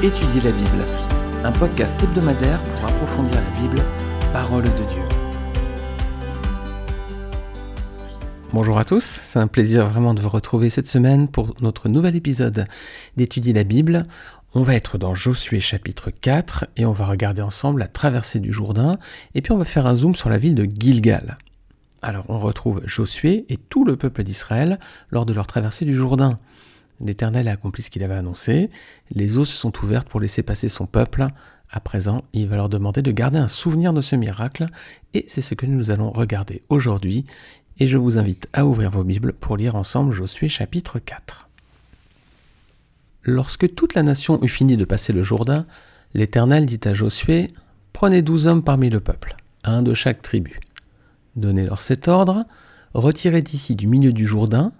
Étudier 0.00 0.40
la 0.42 0.52
Bible, 0.52 0.86
un 1.42 1.50
podcast 1.50 2.00
hebdomadaire 2.00 2.62
pour 2.62 2.84
approfondir 2.84 3.34
la 3.34 3.60
Bible, 3.60 3.82
parole 4.32 4.62
de 4.62 4.68
Dieu. 4.68 5.02
Bonjour 8.52 8.78
à 8.78 8.84
tous, 8.84 9.02
c'est 9.02 9.40
un 9.40 9.48
plaisir 9.48 9.88
vraiment 9.88 10.14
de 10.14 10.20
vous 10.20 10.28
retrouver 10.28 10.70
cette 10.70 10.86
semaine 10.86 11.26
pour 11.26 11.52
notre 11.62 11.88
nouvel 11.88 12.14
épisode 12.14 12.66
d'Étudier 13.16 13.52
la 13.52 13.64
Bible. 13.64 14.04
On 14.54 14.62
va 14.62 14.76
être 14.76 14.98
dans 14.98 15.14
Josué 15.14 15.58
chapitre 15.58 16.12
4 16.12 16.68
et 16.76 16.86
on 16.86 16.92
va 16.92 17.06
regarder 17.06 17.42
ensemble 17.42 17.80
la 17.80 17.88
traversée 17.88 18.38
du 18.38 18.52
Jourdain 18.52 18.98
et 19.34 19.42
puis 19.42 19.50
on 19.50 19.58
va 19.58 19.64
faire 19.64 19.88
un 19.88 19.96
zoom 19.96 20.14
sur 20.14 20.30
la 20.30 20.38
ville 20.38 20.54
de 20.54 20.64
Gilgal. 20.64 21.38
Alors 22.02 22.26
on 22.28 22.38
retrouve 22.38 22.82
Josué 22.84 23.46
et 23.48 23.56
tout 23.56 23.84
le 23.84 23.96
peuple 23.96 24.22
d'Israël 24.22 24.78
lors 25.10 25.26
de 25.26 25.32
leur 25.32 25.48
traversée 25.48 25.84
du 25.84 25.96
Jourdain. 25.96 26.38
L'Éternel 27.00 27.48
a 27.48 27.52
accompli 27.52 27.82
ce 27.82 27.90
qu'il 27.90 28.02
avait 28.02 28.14
annoncé, 28.14 28.70
les 29.10 29.38
eaux 29.38 29.44
se 29.44 29.56
sont 29.56 29.72
ouvertes 29.82 30.08
pour 30.08 30.20
laisser 30.20 30.42
passer 30.42 30.68
son 30.68 30.86
peuple. 30.86 31.26
À 31.70 31.80
présent, 31.80 32.24
il 32.32 32.48
va 32.48 32.56
leur 32.56 32.68
demander 32.68 33.02
de 33.02 33.12
garder 33.12 33.38
un 33.38 33.48
souvenir 33.48 33.92
de 33.92 34.00
ce 34.00 34.16
miracle, 34.16 34.66
et 35.14 35.24
c'est 35.28 35.40
ce 35.40 35.54
que 35.54 35.66
nous 35.66 35.90
allons 35.90 36.10
regarder 36.10 36.62
aujourd'hui. 36.68 37.24
Et 37.78 37.86
je 37.86 37.96
vous 37.96 38.18
invite 38.18 38.48
à 38.52 38.66
ouvrir 38.66 38.90
vos 38.90 39.04
Bibles 39.04 39.32
pour 39.32 39.56
lire 39.56 39.76
ensemble 39.76 40.12
Josué 40.12 40.48
chapitre 40.48 40.98
4. 40.98 41.48
Lorsque 43.22 43.74
toute 43.74 43.94
la 43.94 44.02
nation 44.02 44.42
eut 44.42 44.48
fini 44.48 44.76
de 44.76 44.84
passer 44.84 45.12
le 45.12 45.22
Jourdain, 45.22 45.66
l'Éternel 46.14 46.66
dit 46.66 46.80
à 46.84 46.94
Josué 46.94 47.52
Prenez 47.92 48.22
douze 48.22 48.46
hommes 48.46 48.64
parmi 48.64 48.90
le 48.90 49.00
peuple, 49.00 49.36
un 49.64 49.82
de 49.82 49.94
chaque 49.94 50.22
tribu. 50.22 50.58
Donnez-leur 51.36 51.80
cet 51.82 52.08
ordre 52.08 52.44
Retirez 52.94 53.42
d'ici 53.42 53.76
du 53.76 53.86
milieu 53.86 54.12
du 54.12 54.26
Jourdain, 54.26 54.70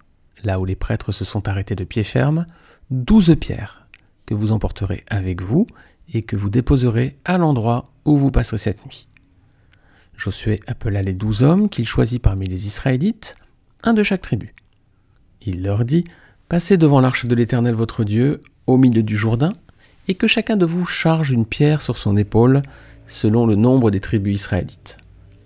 là 0.45 0.61
où 0.61 0.65
les 0.65 0.77
prêtres 0.77 1.13
se 1.13 1.25
sont 1.25 1.49
arrêtés 1.49 1.75
de 1.75 1.85
pied 1.85 2.05
ferme, 2.05 2.47
douze 2.91 3.35
pierres 3.39 3.87
que 4.27 4.35
vous 4.35 4.53
emporterez 4.53 5.05
avec 5.09 5.43
vous 5.43 5.67
et 6.13 6.23
que 6.23 6.37
vous 6.37 6.51
déposerez 6.51 7.19
à 7.25 7.39
l'endroit 7.39 7.91
où 8.05 8.17
vous 8.17 8.31
passerez 8.31 8.59
cette 8.59 8.85
nuit. 8.85 9.09
Josué 10.17 10.61
appela 10.67 11.03
les 11.03 11.15
douze 11.15 11.43
hommes 11.43 11.69
qu'il 11.69 11.87
choisit 11.87 12.21
parmi 12.21 12.47
les 12.47 12.67
Israélites, 12.67 13.37
un 13.83 13.95
de 13.95 14.03
chaque 14.03 14.23
tribu. 14.23 14.53
Il 15.43 15.63
leur 15.63 15.85
dit 15.85 16.05
Passez 16.49 16.77
devant 16.77 17.01
l'arche 17.01 17.27
de 17.27 17.35
l'Éternel 17.35 17.75
votre 17.75 18.05
Dieu, 18.05 18.41
au 18.67 18.77
milieu 18.77 19.03
du 19.03 19.17
Jourdain, 19.17 19.53
et 20.09 20.15
que 20.15 20.27
chacun 20.27 20.57
de 20.57 20.67
vous 20.67 20.87
charge 20.87 21.31
une 21.31 21.47
pierre 21.47 21.83
sur 21.83 21.97
son 21.97 22.17
épaule, 22.17 22.63
selon 23.07 23.47
le 23.47 23.55
nombre 23.55 23.91
des 23.91 24.01
tribus 24.01 24.35
israélites, 24.35 24.97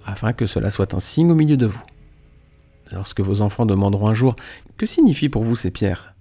afin 0.07 0.33
que 0.33 0.47
cela 0.47 0.71
soit 0.71 0.95
un 0.95 1.01
signe 1.01 1.31
au 1.31 1.35
milieu 1.35 1.57
de 1.57 1.67
vous. 1.67 1.83
Lorsque 2.93 3.21
vos 3.21 3.41
enfants 3.41 3.67
demanderont 3.67 4.09
un 4.09 4.15
jour 4.15 4.37
Que 4.77 4.87
signifient 4.87 5.29
pour 5.29 5.45
vous 5.45 5.57
ces 5.57 5.71
pierres? 5.71 6.15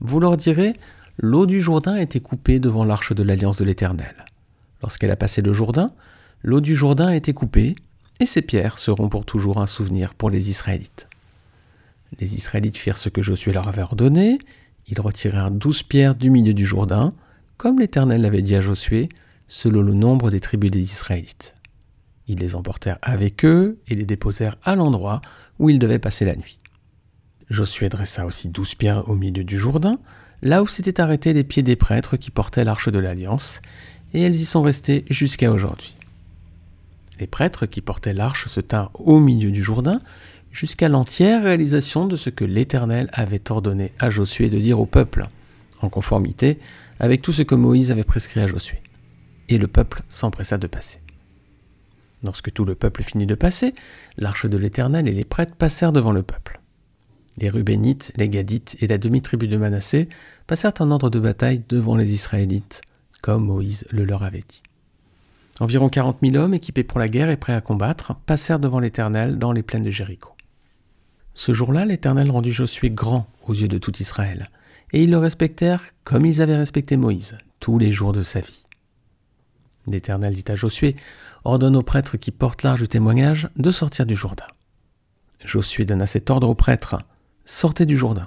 Vous 0.00 0.20
leur 0.20 0.36
direz 0.36 0.74
L'eau 1.18 1.46
du 1.46 1.60
Jourdain 1.60 1.96
été 1.96 2.20
coupée 2.20 2.60
devant 2.60 2.84
l'arche 2.84 3.12
de 3.12 3.22
l'alliance 3.22 3.58
de 3.58 3.64
l'Éternel. 3.64 4.14
Lorsqu'elle 4.82 5.10
a 5.10 5.16
passé 5.16 5.42
le 5.42 5.52
Jourdain, 5.52 5.88
l'eau 6.42 6.60
du 6.60 6.74
Jourdain 6.74 7.08
a 7.08 7.16
été 7.16 7.34
coupée, 7.34 7.74
et 8.20 8.26
ces 8.26 8.40
pierres 8.40 8.78
seront 8.78 9.08
pour 9.08 9.26
toujours 9.26 9.60
un 9.60 9.66
souvenir 9.66 10.14
pour 10.14 10.30
les 10.30 10.48
Israélites. 10.48 11.08
Les 12.18 12.34
Israélites 12.34 12.78
firent 12.78 12.98
ce 12.98 13.10
que 13.10 13.22
Josué 13.22 13.52
leur 13.52 13.68
avait 13.68 13.82
ordonné, 13.82 14.38
ils 14.88 15.00
retirèrent 15.00 15.50
douze 15.50 15.82
pierres 15.82 16.14
du 16.14 16.30
milieu 16.30 16.54
du 16.54 16.64
Jourdain, 16.64 17.10
comme 17.58 17.78
l'Éternel 17.78 18.22
l'avait 18.22 18.42
dit 18.42 18.56
à 18.56 18.60
Josué, 18.60 19.08
selon 19.46 19.82
le 19.82 19.92
nombre 19.92 20.30
des 20.30 20.40
tribus 20.40 20.70
des 20.70 20.80
Israélites. 20.80 21.54
Ils 22.30 22.38
les 22.38 22.54
emportèrent 22.54 23.00
avec 23.02 23.44
eux 23.44 23.80
et 23.88 23.96
les 23.96 24.04
déposèrent 24.04 24.56
à 24.62 24.76
l'endroit 24.76 25.20
où 25.58 25.68
ils 25.68 25.80
devaient 25.80 25.98
passer 25.98 26.24
la 26.24 26.36
nuit. 26.36 26.58
Josué 27.48 27.88
dressa 27.88 28.24
aussi 28.24 28.48
douze 28.48 28.76
pierres 28.76 29.08
au 29.08 29.16
milieu 29.16 29.42
du 29.42 29.58
Jourdain, 29.58 29.98
là 30.40 30.62
où 30.62 30.68
s'étaient 30.68 31.00
arrêtés 31.00 31.32
les 31.32 31.42
pieds 31.42 31.64
des 31.64 31.74
prêtres 31.74 32.16
qui 32.16 32.30
portaient 32.30 32.62
l'arche 32.62 32.88
de 32.88 33.00
l'Alliance, 33.00 33.62
et 34.14 34.22
elles 34.22 34.36
y 34.36 34.44
sont 34.44 34.62
restées 34.62 35.04
jusqu'à 35.10 35.50
aujourd'hui. 35.50 35.96
Les 37.18 37.26
prêtres 37.26 37.66
qui 37.66 37.80
portaient 37.80 38.12
l'arche 38.12 38.46
se 38.46 38.60
tinrent 38.60 38.92
au 38.94 39.18
milieu 39.18 39.50
du 39.50 39.64
Jourdain 39.64 39.98
jusqu'à 40.52 40.88
l'entière 40.88 41.42
réalisation 41.42 42.06
de 42.06 42.14
ce 42.14 42.30
que 42.30 42.44
l'Éternel 42.44 43.10
avait 43.12 43.50
ordonné 43.50 43.90
à 43.98 44.08
Josué 44.08 44.50
de 44.50 44.58
dire 44.60 44.78
au 44.78 44.86
peuple, 44.86 45.26
en 45.82 45.88
conformité 45.88 46.60
avec 47.00 47.22
tout 47.22 47.32
ce 47.32 47.42
que 47.42 47.56
Moïse 47.56 47.90
avait 47.90 48.04
prescrit 48.04 48.38
à 48.38 48.46
Josué. 48.46 48.80
Et 49.48 49.58
le 49.58 49.66
peuple 49.66 50.02
s'empressa 50.08 50.58
de 50.58 50.68
passer. 50.68 51.00
Lorsque 52.22 52.52
tout 52.52 52.64
le 52.64 52.74
peuple 52.74 53.02
finit 53.02 53.26
de 53.26 53.34
passer, 53.34 53.74
l'arche 54.18 54.46
de 54.46 54.56
l'Éternel 54.56 55.08
et 55.08 55.12
les 55.12 55.24
prêtres 55.24 55.56
passèrent 55.56 55.92
devant 55.92 56.12
le 56.12 56.22
peuple. 56.22 56.60
Les 57.38 57.48
Rubénites, 57.48 58.12
les 58.16 58.28
Gadites 58.28 58.76
et 58.80 58.86
la 58.86 58.98
demi-tribu 58.98 59.48
de 59.48 59.56
Manassé 59.56 60.08
passèrent 60.46 60.74
en 60.80 60.90
ordre 60.90 61.08
de 61.10 61.20
bataille 61.20 61.62
devant 61.68 61.96
les 61.96 62.12
Israélites, 62.12 62.82
comme 63.22 63.46
Moïse 63.46 63.86
le 63.90 64.04
leur 64.04 64.22
avait 64.22 64.44
dit. 64.46 64.62
Environ 65.60 65.88
quarante 65.88 66.22
mille 66.22 66.38
hommes 66.38 66.54
équipés 66.54 66.84
pour 66.84 66.98
la 66.98 67.08
guerre 67.08 67.30
et 67.30 67.36
prêts 67.36 67.54
à 67.54 67.60
combattre 67.60 68.14
passèrent 68.26 68.60
devant 68.60 68.80
l'Éternel 68.80 69.38
dans 69.38 69.52
les 69.52 69.62
plaines 69.62 69.84
de 69.84 69.90
Jéricho. 69.90 70.32
Ce 71.34 71.52
jour-là, 71.52 71.84
l'Éternel 71.84 72.30
rendit 72.30 72.52
Josué 72.52 72.90
grand 72.90 73.26
aux 73.46 73.54
yeux 73.54 73.68
de 73.68 73.78
tout 73.78 73.96
Israël, 74.00 74.50
et 74.92 75.02
ils 75.02 75.10
le 75.10 75.18
respectèrent 75.18 75.84
comme 76.04 76.26
ils 76.26 76.42
avaient 76.42 76.56
respecté 76.56 76.96
Moïse 76.96 77.38
tous 77.60 77.78
les 77.78 77.92
jours 77.92 78.12
de 78.12 78.22
sa 78.22 78.40
vie. 78.40 78.64
L'Éternel 79.86 80.34
dit 80.34 80.44
à 80.48 80.54
Josué, 80.54 80.96
ordonne 81.44 81.76
aux 81.76 81.82
prêtres 81.82 82.16
qui 82.16 82.30
portent 82.30 82.62
l'arche 82.62 82.80
du 82.80 82.88
témoignage 82.88 83.48
de 83.56 83.70
sortir 83.70 84.06
du 84.06 84.14
Jourdain. 84.14 84.46
Josué 85.44 85.84
donna 85.84 86.06
cet 86.06 86.30
ordre 86.30 86.48
aux 86.48 86.54
prêtres, 86.54 86.96
sortez 87.44 87.86
du 87.86 87.96
Jourdain. 87.96 88.26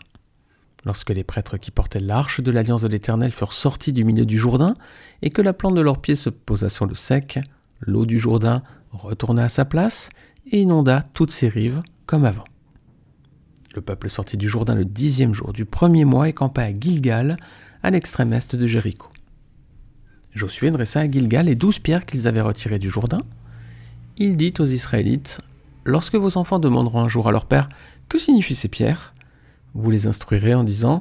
Lorsque 0.86 1.12
les 1.12 1.24
prêtres 1.24 1.58
qui 1.58 1.72
portaient 1.72 2.00
l'arche 2.00 2.42
de 2.42 2.52
l'alliance 2.52 2.82
de 2.82 2.88
l'Éternel 2.88 3.32
furent 3.32 3.54
sortis 3.54 3.94
du 3.94 4.04
milieu 4.04 4.26
du 4.26 4.38
Jourdain, 4.38 4.74
et 5.22 5.30
que 5.30 5.42
la 5.42 5.54
plante 5.54 5.76
de 5.76 5.82
leurs 5.82 6.02
pieds 6.02 6.16
se 6.16 6.30
posa 6.30 6.70
sur 6.70 6.86
le 6.86 6.96
sec, 6.96 7.40
l'eau 7.80 8.06
du 8.06 8.20
Jourdain 8.20 8.64
retourna 8.92 9.46
à 9.46 9.50
sa 9.50 9.64
place 9.64 10.10
et 10.52 10.62
inonda 10.62 11.02
toutes 11.14 11.32
ses 11.32 11.48
rives 11.48 11.80
comme 12.06 12.26
avant. 12.26 12.44
Le 13.76 13.82
peuple 13.82 14.10
sortit 14.10 14.38
du 14.38 14.50
Jourdain 14.50 14.76
le 14.76 14.86
dixième 14.86 15.34
jour 15.34 15.54
du 15.54 15.66
premier 15.66 16.06
mois 16.06 16.28
et 16.28 16.34
campa 16.34 16.64
à 16.64 16.72
Gilgal, 16.72 17.36
à 17.82 17.90
l'extrême 17.90 18.34
est 18.34 18.56
de 18.56 18.68
Jéricho. 18.68 19.10
Josué 20.36 20.72
dressa 20.72 21.02
à 21.02 21.10
Gilgal 21.10 21.46
les 21.46 21.56
douze 21.56 21.80
pierres 21.80 22.06
qu'ils 22.06 22.28
avaient 22.28 22.42
retirées 22.42 22.80
du 22.80 22.90
Jourdain. 22.90 23.20
Il 24.18 24.36
dit 24.36 24.54
aux 24.60 24.66
Israélites 24.66 25.40
Lorsque 25.86 26.16
vos 26.16 26.38
enfants 26.38 26.60
demanderont 26.60 27.02
un 27.02 27.08
jour 27.08 27.28
à 27.28 27.32
leur 27.32 27.46
père 27.46 27.68
Que 28.10 28.18
signifient 28.18 28.56
ces 28.56 28.68
pierres? 28.68 29.14
Vous 29.74 29.92
les 29.92 30.08
instruirez 30.08 30.54
en 30.54 30.64
disant 30.64 31.00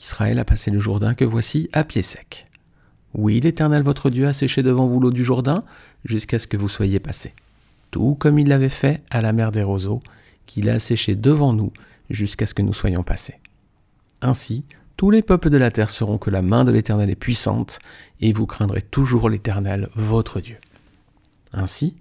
Israël 0.00 0.38
a 0.38 0.44
passé 0.44 0.70
le 0.70 0.80
Jourdain 0.80 1.14
que 1.14 1.24
voici 1.24 1.68
à 1.72 1.84
pied 1.84 2.02
sec. 2.02 2.48
Oui, 3.14 3.40
l'Éternel 3.40 3.82
votre 3.82 4.10
Dieu 4.10 4.26
a 4.26 4.32
séché 4.32 4.62
devant 4.62 4.86
vous 4.86 4.98
l'eau 4.98 5.10
du 5.10 5.24
Jourdain 5.24 5.60
jusqu'à 6.04 6.38
ce 6.38 6.46
que 6.46 6.56
vous 6.56 6.68
soyez 6.68 6.98
passés. 6.98 7.34
Tout 7.90 8.16
comme 8.18 8.38
il 8.38 8.48
l'avait 8.48 8.68
fait 8.68 9.00
à 9.10 9.20
la 9.20 9.32
mer 9.32 9.52
des 9.52 9.62
roseaux, 9.62 10.00
qu'il 10.46 10.68
a 10.70 10.78
séché 10.78 11.14
devant 11.14 11.52
nous 11.52 11.72
jusqu'à 12.10 12.46
ce 12.46 12.54
que 12.54 12.62
nous 12.62 12.72
soyons 12.72 13.02
passés. 13.02 13.38
Ainsi, 14.22 14.64
tous 15.02 15.10
les 15.10 15.22
peuples 15.22 15.50
de 15.50 15.56
la 15.56 15.72
terre 15.72 15.90
sauront 15.90 16.16
que 16.16 16.30
la 16.30 16.42
main 16.42 16.62
de 16.62 16.70
l'Éternel 16.70 17.10
est 17.10 17.16
puissante, 17.16 17.80
et 18.20 18.32
vous 18.32 18.46
craindrez 18.46 18.82
toujours 18.82 19.28
l'Éternel, 19.28 19.88
votre 19.96 20.40
Dieu. 20.40 20.58
Ainsi, 21.52 21.96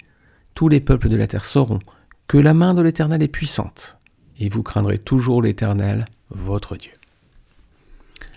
tous 0.53 0.69
les 0.69 0.81
peuples 0.81 1.09
de 1.09 1.15
la 1.15 1.25
terre 1.25 1.45
sauront 1.45 1.79
que 2.27 2.37
la 2.37 2.53
main 2.53 2.75
de 2.75 2.83
l'Éternel 2.83 3.23
est 3.23 3.27
puissante, 3.27 3.97
et 4.39 4.49
vous 4.49 4.61
craindrez 4.61 4.99
toujours 4.99 5.41
l'Éternel, 5.41 6.05
votre 6.29 6.75
Dieu. 6.75 6.91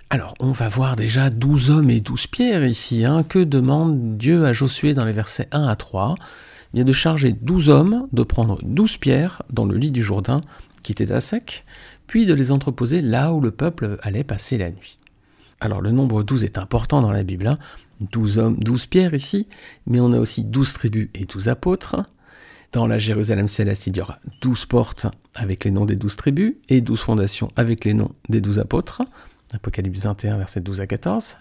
Alors, 0.08 0.32
on 0.40 0.52
va 0.52 0.70
voir 0.70 0.96
déjà 0.96 1.28
douze 1.28 1.68
hommes 1.68 1.90
et 1.90 2.00
douze 2.00 2.26
pierres 2.26 2.64
ici. 2.64 3.04
Hein. 3.04 3.22
Que 3.22 3.40
demande 3.40 4.16
Dieu 4.16 4.46
à 4.46 4.54
Josué 4.54 4.94
dans 4.94 5.04
les 5.04 5.12
versets 5.12 5.48
1 5.52 5.66
à 5.66 5.76
3 5.76 6.14
Il 6.72 6.80
a 6.80 6.84
de 6.84 6.92
charger 6.94 7.34
douze 7.34 7.68
hommes 7.68 8.08
de 8.14 8.22
prendre 8.22 8.58
douze 8.62 8.96
pierres 8.96 9.42
dans 9.52 9.66
le 9.66 9.76
lit 9.76 9.90
du 9.90 10.02
Jourdain 10.02 10.40
qui 10.84 10.92
était 10.92 11.10
à 11.10 11.20
sec, 11.20 11.64
puis 12.06 12.26
de 12.26 12.34
les 12.34 12.52
entreposer 12.52 13.00
là 13.00 13.32
où 13.32 13.40
le 13.40 13.50
peuple 13.50 13.98
allait 14.02 14.24
passer 14.24 14.58
la 14.58 14.70
nuit. 14.70 14.98
Alors 15.60 15.80
le 15.80 15.90
nombre 15.90 16.22
12 16.22 16.44
est 16.44 16.58
important 16.58 17.00
dans 17.00 17.12
la 17.12 17.22
Bible, 17.22 17.54
12 18.00 18.38
hein. 18.38 18.42
hommes, 18.42 18.56
12 18.58 18.86
pierres 18.86 19.14
ici, 19.14 19.46
mais 19.86 20.00
on 20.00 20.12
a 20.12 20.18
aussi 20.18 20.44
12 20.44 20.72
tribus 20.72 21.08
et 21.14 21.24
12 21.24 21.48
apôtres. 21.48 21.96
Dans 22.72 22.86
la 22.86 22.98
Jérusalem 22.98 23.46
céleste, 23.46 23.86
il 23.86 23.96
y 23.96 24.00
aura 24.00 24.18
12 24.42 24.66
portes 24.66 25.06
avec 25.34 25.64
les 25.64 25.70
noms 25.70 25.84
des 25.84 25.96
12 25.96 26.16
tribus 26.16 26.54
et 26.68 26.80
12 26.80 27.00
fondations 27.00 27.48
avec 27.56 27.84
les 27.84 27.94
noms 27.94 28.10
des 28.28 28.40
12 28.40 28.58
apôtres. 28.58 29.02
Apocalypse 29.52 30.00
21, 30.00 30.38
verset 30.38 30.60
12 30.60 30.80
à 30.80 30.86
14. 30.86 31.36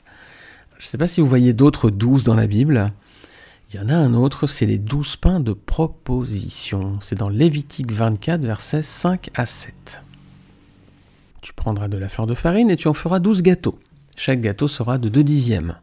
Je 0.77 0.85
ne 0.85 0.89
sais 0.89 0.97
pas 0.97 1.07
si 1.07 1.21
vous 1.21 1.27
voyez 1.27 1.53
d'autres 1.53 1.89
12 1.89 2.23
dans 2.23 2.35
la 2.35 2.45
Bible. 2.45 2.87
Il 3.73 3.77
y 3.77 3.79
en 3.79 3.89
a 3.89 3.95
un 3.95 4.13
autre, 4.13 4.45
c'est 4.45 4.67
les 4.67 4.77
douze 4.77 5.15
pains 5.15 5.39
de 5.39 5.53
proposition. 5.53 6.99
C'est 7.01 7.17
dans 7.17 7.29
Lévitique 7.29 7.91
24, 7.91 8.45
versets 8.45 8.83
5 8.83 9.31
à 9.33 9.47
7. 9.47 10.03
Tu 11.43 11.51
prendras 11.51 11.89
de 11.89 11.97
la 11.97 12.07
fleur 12.07 12.25
de 12.25 12.35
farine 12.35 12.71
et 12.71 12.77
tu 12.77 12.87
en 12.87 12.93
feras 12.93 13.19
douze 13.19 13.41
gâteaux. 13.41 13.77
Chaque 14.15 14.39
gâteau 14.39 14.69
sera 14.69 14.97
de 14.97 15.09
deux 15.09 15.25
dixièmes. 15.25 15.75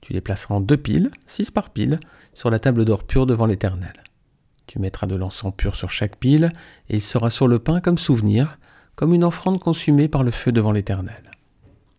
Tu 0.00 0.12
les 0.12 0.20
placeras 0.20 0.56
en 0.56 0.60
deux 0.60 0.76
piles, 0.76 1.12
six 1.24 1.52
par 1.52 1.70
pile, 1.70 2.00
sur 2.34 2.50
la 2.50 2.58
table 2.58 2.84
d'or 2.84 3.04
pure 3.04 3.24
devant 3.24 3.46
l'Éternel. 3.46 3.92
Tu 4.66 4.80
mettras 4.80 5.06
de 5.06 5.14
l'encens 5.14 5.54
pur 5.56 5.76
sur 5.76 5.90
chaque 5.90 6.16
pile, 6.16 6.50
et 6.88 6.96
il 6.96 7.00
sera 7.00 7.30
sur 7.30 7.46
le 7.46 7.60
pain 7.60 7.80
comme 7.80 7.96
souvenir, 7.96 8.58
comme 8.96 9.14
une 9.14 9.22
offrande 9.22 9.60
consumée 9.60 10.08
par 10.08 10.24
le 10.24 10.32
feu 10.32 10.50
devant 10.50 10.72
l'Éternel. 10.72 11.30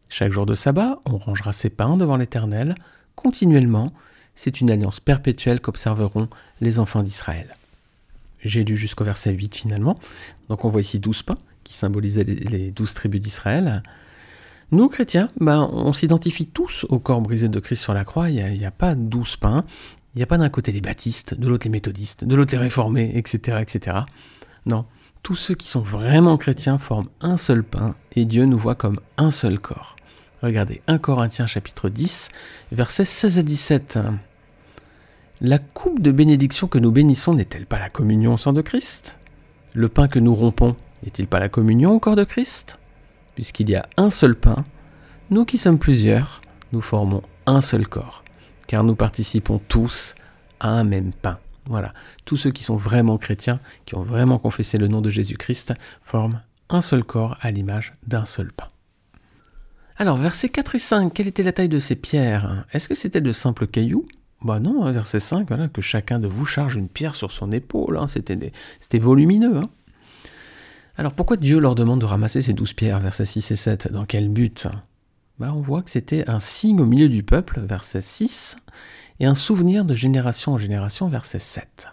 Chaque 0.10 0.34
jour 0.34 0.46
de 0.46 0.54
sabbat, 0.54 1.00
on 1.06 1.18
rangera 1.18 1.54
ses 1.54 1.70
pains 1.70 1.96
devant 1.96 2.18
l'Éternel, 2.18 2.76
continuellement. 3.16 3.88
C'est 4.36 4.60
une 4.60 4.72
alliance 4.72 5.00
perpétuelle 5.00 5.62
qu'observeront 5.62 6.28
les 6.60 6.80
enfants 6.80 7.04
d'Israël. 7.04 7.56
J'ai 8.44 8.66
lu 8.66 8.76
jusqu'au 8.76 9.06
verset 9.06 9.32
8 9.32 9.56
finalement. 9.56 9.96
Donc 10.50 10.66
on 10.66 10.70
voit 10.70 10.82
ici 10.82 11.00
12 11.00 11.24
pains 11.24 11.38
qui 11.64 11.74
symbolisaient 11.74 12.24
les 12.24 12.72
12 12.72 12.94
tribus 12.94 13.22
d'Israël. 13.22 13.84
Nous, 14.72 14.88
chrétiens, 14.88 15.30
ben, 15.40 15.68
on 15.72 15.94
s'identifie 15.94 16.46
tous 16.46 16.86
au 16.90 17.00
corps 17.00 17.22
brisé 17.22 17.50
de 17.50 17.60
Christ 17.60 17.82
sur 17.82 17.94
la 17.94 18.04
croix. 18.04 18.30
Il 18.30 18.36
n'y 18.36 18.66
a, 18.66 18.68
a, 18.68 18.72
pas 18.72 18.94
12 18.94 19.38
pains. 19.38 19.66
Il 20.14 20.20
n'y 20.20 20.24
a 20.24 20.28
pas 20.28 20.38
d'un 20.38 20.50
côté 20.50 20.72
les 20.72 20.82
baptistes, 20.82 21.34
de 21.34 21.48
l'autre 21.48 21.66
les 21.66 21.72
méthodistes, 21.72 22.24
de 22.24 22.36
l'autre 22.36 22.54
les 22.54 22.60
réformés, 22.60 23.12
etc., 23.16 23.58
etc. 23.62 23.98
Non, 24.66 24.86
tous 25.24 25.36
ceux 25.36 25.56
qui 25.56 25.68
sont 25.68 25.82
vraiment 25.82 26.38
chrétiens 26.38 26.78
forment 26.78 27.10
un 27.22 27.38
seul 27.38 27.64
pain 27.64 27.96
et 28.16 28.26
Dieu 28.26 28.46
nous 28.46 28.58
voit 28.58 28.76
comme 28.76 29.00
un 29.18 29.32
seul 29.32 29.60
corps. 29.60 29.96
Regardez 30.42 30.82
1 30.88 30.98
Corinthiens 31.00 31.48
chapitre 31.48 31.90
10, 31.90 32.30
versets 32.72 33.06
16 33.06 33.40
à 33.40 33.44
17. 33.44 34.00
La 35.42 35.58
coupe 35.58 36.02
de 36.02 36.12
bénédiction 36.12 36.68
que 36.68 36.80
nous 36.80 36.92
bénissons 36.92 37.34
n'est-elle 37.34 37.66
pas 37.66 37.80
la 37.80 37.90
communion 37.90 38.34
au 38.34 38.38
sang 38.38 38.54
de 38.54 38.62
Christ? 38.62 39.18
Le 39.74 39.90
pain 39.90 40.08
que 40.08 40.20
nous 40.20 40.36
rompons 40.36 40.76
n'est-il 41.04 41.28
pas 41.28 41.40
la 41.40 41.50
communion 41.50 41.94
au 41.94 42.00
corps 42.00 42.16
de 42.16 42.24
Christ? 42.24 42.80
Puisqu'il 43.36 43.70
y 43.70 43.76
a 43.76 43.86
un 43.98 44.10
seul 44.10 44.36
pain, 44.36 44.66
nous 45.30 45.46
qui 45.46 45.58
sommes 45.58 45.80
plusieurs, 45.80 46.42
nous 46.72 46.82
formons 46.82 47.22
un 47.46 47.62
seul 47.62 47.88
corps, 47.88 48.24
car 48.68 48.84
nous 48.84 48.96
participons 48.96 49.60
tous 49.68 50.16
à 50.60 50.70
un 50.70 50.84
même 50.84 51.14
pain. 51.14 51.38
Voilà, 51.66 51.94
tous 52.26 52.36
ceux 52.38 52.52
qui 52.52 52.64
sont 52.64 52.78
vraiment 52.78 53.18
chrétiens, 53.18 53.60
qui 53.86 53.96
ont 53.96 54.02
vraiment 54.02 54.40
confessé 54.40 54.78
le 54.78 54.88
nom 54.88 55.02
de 55.02 55.10
Jésus-Christ, 55.10 55.74
forment 56.02 56.42
un 56.70 56.82
seul 56.82 57.04
corps 57.04 57.38
à 57.42 57.52
l'image 57.52 57.94
d'un 58.08 58.26
seul 58.26 58.52
pain. 58.52 58.70
Alors, 59.98 60.18
versets 60.18 60.50
4 60.50 60.76
et 60.76 60.80
5, 60.80 61.14
quelle 61.14 61.28
était 61.28 61.44
la 61.44 61.52
taille 61.52 61.70
de 61.70 61.78
ces 61.78 61.96
pierres? 61.96 62.66
Est-ce 62.72 62.88
que 62.88 62.96
c'était 62.96 63.22
de 63.22 63.32
simples 63.32 63.68
cailloux? 63.68 64.06
Bah 64.42 64.60
non, 64.60 64.86
hein, 64.86 64.92
verset 64.92 65.20
5, 65.20 65.48
voilà, 65.50 65.68
que 65.68 65.82
chacun 65.82 66.20
de 66.20 66.28
vous 66.28 66.46
charge 66.46 66.76
une 66.76 66.88
pierre 66.88 67.16
sur 67.16 67.32
son 67.32 67.52
épaule, 67.52 67.98
hein, 67.98 68.08
c'était, 68.08 69.00
volumineux. 69.00 69.58
Hein. 69.58 69.70
Alors 71.00 71.14
pourquoi 71.14 71.38
Dieu 71.38 71.60
leur 71.60 71.76
demande 71.76 72.02
de 72.02 72.06
ramasser 72.06 72.42
ces 72.42 72.52
douze 72.52 72.74
pierres, 72.74 73.00
versets 73.00 73.24
6 73.24 73.52
et 73.52 73.56
7 73.56 73.94
Dans 73.94 74.04
quel 74.04 74.28
but? 74.28 74.68
Bah, 75.40 75.54
On 75.56 75.62
voit 75.62 75.82
que 75.82 75.90
c'était 75.90 76.30
un 76.30 76.42
signe 76.42 76.82
au 76.82 76.86
milieu 76.86 77.08
du 77.08 77.24
peuple, 77.24 77.62
verset 77.62 78.02
6, 78.02 78.58
et 79.22 79.26
un 79.26 79.34
souvenir 79.34 79.86
de 79.86 79.96
génération 79.96 80.52
en 80.52 80.58
génération, 80.58 81.08
verset 81.08 81.40
7. 81.40 81.88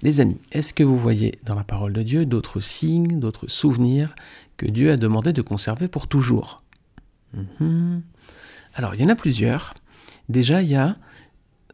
Les 0.00 0.22
amis, 0.22 0.40
est-ce 0.50 0.72
que 0.72 0.82
vous 0.82 0.96
voyez 0.96 1.38
dans 1.44 1.54
la 1.54 1.62
parole 1.62 1.92
de 1.92 2.02
Dieu 2.02 2.24
d'autres 2.24 2.60
signes, 2.60 3.20
d'autres 3.20 3.48
souvenirs 3.48 4.14
que 4.56 4.64
Dieu 4.64 4.92
a 4.92 4.96
demandé 4.96 5.34
de 5.34 5.42
conserver 5.42 5.86
pour 5.86 6.08
toujours? 6.08 6.62
Mhm. 7.34 8.00
Alors, 8.76 8.94
il 8.94 9.02
y 9.02 9.04
en 9.04 9.10
a 9.10 9.14
plusieurs. 9.14 9.74
Déjà, 10.30 10.62
il 10.62 10.70
y 10.70 10.74
a 10.74 10.94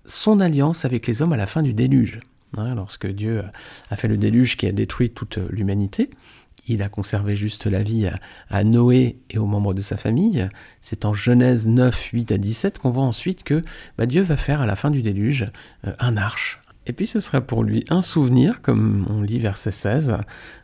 son 0.07 0.41
alliance 0.41 0.85
avec 0.85 1.07
les 1.07 1.23
hommes 1.23 1.35
à 1.35 1.37
la 1.37 1.47
fin 1.47 1.63
du 1.63 1.73
déluge. 1.73 2.19
Hein, 2.57 2.75
lorsque 2.75 3.07
Dieu 3.07 3.43
a 3.91 3.97
fait 3.97 4.09
le 4.09 4.19
déluge 4.19 4.57
qui 4.57 4.67
a 4.67 4.73
détruit 4.73 5.11
toute 5.11 5.39
l'humanité, 5.51 6.11
il 6.69 6.83
a 6.83 6.89
conservé 6.89 7.35
juste 7.35 7.67
la 7.67 7.83
vie 7.83 8.09
à, 8.51 8.65
Noé 8.65 9.19
et 9.31 9.39
aux 9.39 9.47
membres 9.47 9.75
de 9.75 9.81
sa 9.81 9.97
famille. 9.97 10.49
C'est 10.81 11.05
en 11.05 11.13
Genèse 11.13 11.67
9, 11.67 12.11
8 12.13 12.33
à 12.33 12.39
17 12.39 12.79
qu'on 12.79 12.91
voit 12.91 13.05
ensuite 13.05 13.43
que 13.43 13.63
bah, 13.99 14.07
Dieu 14.07 14.23
va 14.23 14.37
faire 14.37 14.61
à 14.61 14.67
la 14.67 14.77
fin 14.77 14.91
du 14.91 15.03
déluge 15.03 15.51
euh, 15.87 15.93
un 15.99 16.17
arche. 16.17 16.61
Et 16.87 16.93
puis 16.93 17.07
ce 17.07 17.21
sera 17.21 17.41
pour 17.41 17.63
lui 17.63 17.85
un 17.91 18.03
souvenir, 18.03 18.61
comme 18.61 19.07
on 19.09 19.23
lit 19.23 19.39
verset 19.39 19.71
16, 19.71 20.17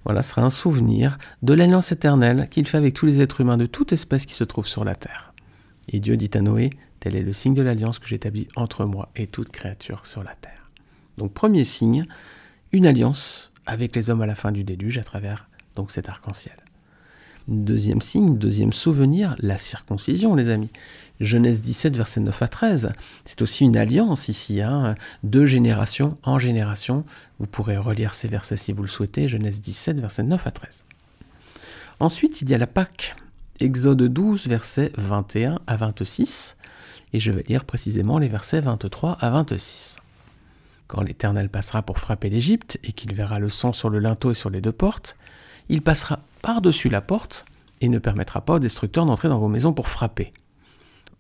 voilà, 0.05 0.23
ce 0.23 0.31
sera 0.31 0.43
un 0.43 0.51
souvenir 0.51 1.17
de 1.43 1.55
l'alliance 1.55 1.93
éternelle 1.93 2.49
qu'il 2.51 2.67
fait 2.67 2.79
avec 2.79 2.95
tous 2.95 3.07
les 3.07 3.21
êtres 3.21 3.41
humains 3.41 3.57
de 3.57 3.67
toute 3.67 3.93
espèce 3.93 4.27
qui 4.27 4.35
se 4.35 4.45
trouve 4.45 4.67
sur 4.67 4.85
la 4.85 4.97
terre. 4.97 5.33
Et 5.89 6.01
Dieu 6.01 6.17
dit 6.17 6.31
à 6.35 6.41
Noé, 6.41 6.71
tel 7.01 7.15
est 7.15 7.23
le 7.23 7.33
signe 7.33 7.55
de 7.55 7.63
l'alliance 7.63 7.99
que 7.99 8.09
j'établis 8.09 8.49
entre 8.57 8.85
moi 8.85 9.11
et 9.15 9.29
toute 9.29 9.51
créature 9.51 10.07
sur 10.07 10.25
la 10.25 10.35
terre. 10.35 10.58
Donc 11.19 11.33
premier 11.33 11.65
signe, 11.65 12.07
une 12.73 12.87
alliance 12.87 13.53
avec 13.67 13.95
les 13.95 14.09
hommes 14.09 14.23
à 14.23 14.27
la 14.27 14.35
fin 14.35 14.53
du 14.53 14.65
déluge 14.65 14.99
à 14.99 15.05
travers 15.05 15.49
donc 15.77 15.91
cet 15.91 16.09
arc-en-ciel. 16.09 16.57
Deuxième 17.49 18.03
signe, 18.03 18.37
deuxième 18.37 18.75
souvenir, 18.75 19.35
la 19.39 19.57
circoncision, 19.57 20.35
les 20.35 20.51
amis. 20.51 20.71
Genèse 21.19 21.63
17, 21.63 21.97
verset 21.97 22.21
9 22.21 22.43
à 22.43 22.49
13. 22.49 22.93
C'est 23.25 23.41
aussi 23.41 23.65
une 23.65 23.77
alliance 23.77 24.29
ici, 24.29 24.61
hein, 24.61 24.95
de 25.23 25.47
génération 25.47 26.11
en 26.25 26.39
génération. 26.39 27.05
Vous 27.39 27.47
pourrez 27.47 27.79
relire 27.79 28.13
ces 28.13 28.29
versets 28.29 28.59
si 28.59 28.73
vous 28.73 28.83
le 28.83 28.89
souhaitez, 28.89 29.29
Genèse 29.29 29.63
17, 29.63 29.99
verset 29.99 30.25
9 30.25 30.47
à 30.47 30.51
13. 30.51 30.85
Ensuite, 32.01 32.43
il 32.43 32.51
y 32.51 32.55
a 32.55 32.59
la 32.59 32.67
Pâque, 32.67 33.17
Exode 33.61 34.03
12, 34.03 34.47
versets 34.47 34.93
21 34.99 35.59
à 35.67 35.77
26, 35.77 36.57
et 37.15 37.19
je 37.19 37.33
vais 37.33 37.45
lire 37.49 37.65
précisément 37.65 38.19
les 38.19 38.29
versets 38.29 38.61
23 38.61 39.17
à 39.21 39.31
26. 39.31 39.97
Quand 40.89 41.03
l'Éternel 41.03 41.51
passera 41.51 41.83
pour 41.83 41.99
frapper 41.99 42.31
l'Égypte, 42.31 42.81
et 42.83 42.93
qu'il 42.93 43.15
verra 43.15 43.39
le 43.39 43.51
sang 43.51 43.73
sur 43.73 43.91
le 43.91 43.99
linteau 43.99 44.31
et 44.31 44.35
sur 44.35 44.51
les 44.51 44.63
deux 44.63 44.73
portes, 44.73 45.17
il 45.69 45.83
passera 45.83 46.21
par-dessus 46.43 46.89
la 46.89 47.03
porte 47.03 47.45
et 47.81 47.89
ne 47.89 47.99
permettra 47.99 48.41
pas 48.41 48.55
aux 48.55 48.59
destructeurs 48.59 49.07
d'entrer 49.07 49.29
dans 49.29 49.39
vos 49.39 49.49
maisons 49.49 49.75
pour 49.75 49.89
frapper. 49.89 50.33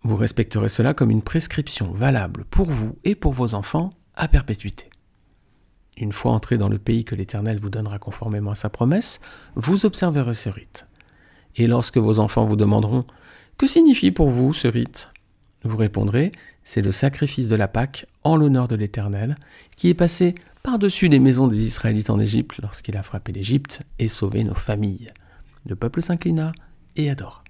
Vous 0.02 0.16
respecterez 0.16 0.68
cela 0.68 0.94
comme 0.94 1.10
une 1.10 1.22
prescription 1.22 1.92
valable 1.92 2.44
pour 2.46 2.70
vous 2.70 2.96
et 3.04 3.14
pour 3.14 3.32
vos 3.32 3.54
enfants 3.54 3.90
à 4.16 4.26
perpétuité. 4.26 4.88
Une 5.98 6.12
fois 6.12 6.32
entré 6.32 6.56
dans 6.56 6.68
le 6.68 6.78
pays 6.78 7.04
que 7.04 7.14
l'Éternel 7.14 7.58
vous 7.60 7.70
donnera 7.70 7.98
conformément 7.98 8.52
à 8.52 8.54
sa 8.54 8.70
promesse, 8.70 9.20
vous 9.54 9.84
observerez 9.84 10.34
ce 10.34 10.48
rite. 10.48 10.86
Et 11.56 11.66
lorsque 11.66 11.98
vos 11.98 12.20
enfants 12.20 12.46
vous 12.46 12.56
demanderont 12.56 13.04
Que 13.58 13.66
signifie 13.66 14.12
pour 14.12 14.30
vous 14.30 14.52
ce 14.54 14.68
rite? 14.68 15.10
Vous 15.64 15.76
répondrez 15.76 16.30
C'est 16.70 16.82
le 16.82 16.92
sacrifice 16.92 17.48
de 17.48 17.56
la 17.56 17.66
Pâque 17.66 18.04
en 18.24 18.36
l'honneur 18.36 18.68
de 18.68 18.76
l'Éternel, 18.76 19.36
qui 19.74 19.88
est 19.88 19.94
passé 19.94 20.34
par-dessus 20.62 21.08
les 21.08 21.18
maisons 21.18 21.48
des 21.48 21.64
Israélites 21.64 22.10
en 22.10 22.20
Égypte 22.20 22.56
lorsqu'il 22.60 22.98
a 22.98 23.02
frappé 23.02 23.32
l'Égypte 23.32 23.80
et 23.98 24.06
sauvé 24.06 24.44
nos 24.44 24.52
familles. 24.52 25.08
Le 25.66 25.76
peuple 25.76 26.02
s'inclina 26.02 26.52
et 26.94 27.08
adora. 27.08 27.42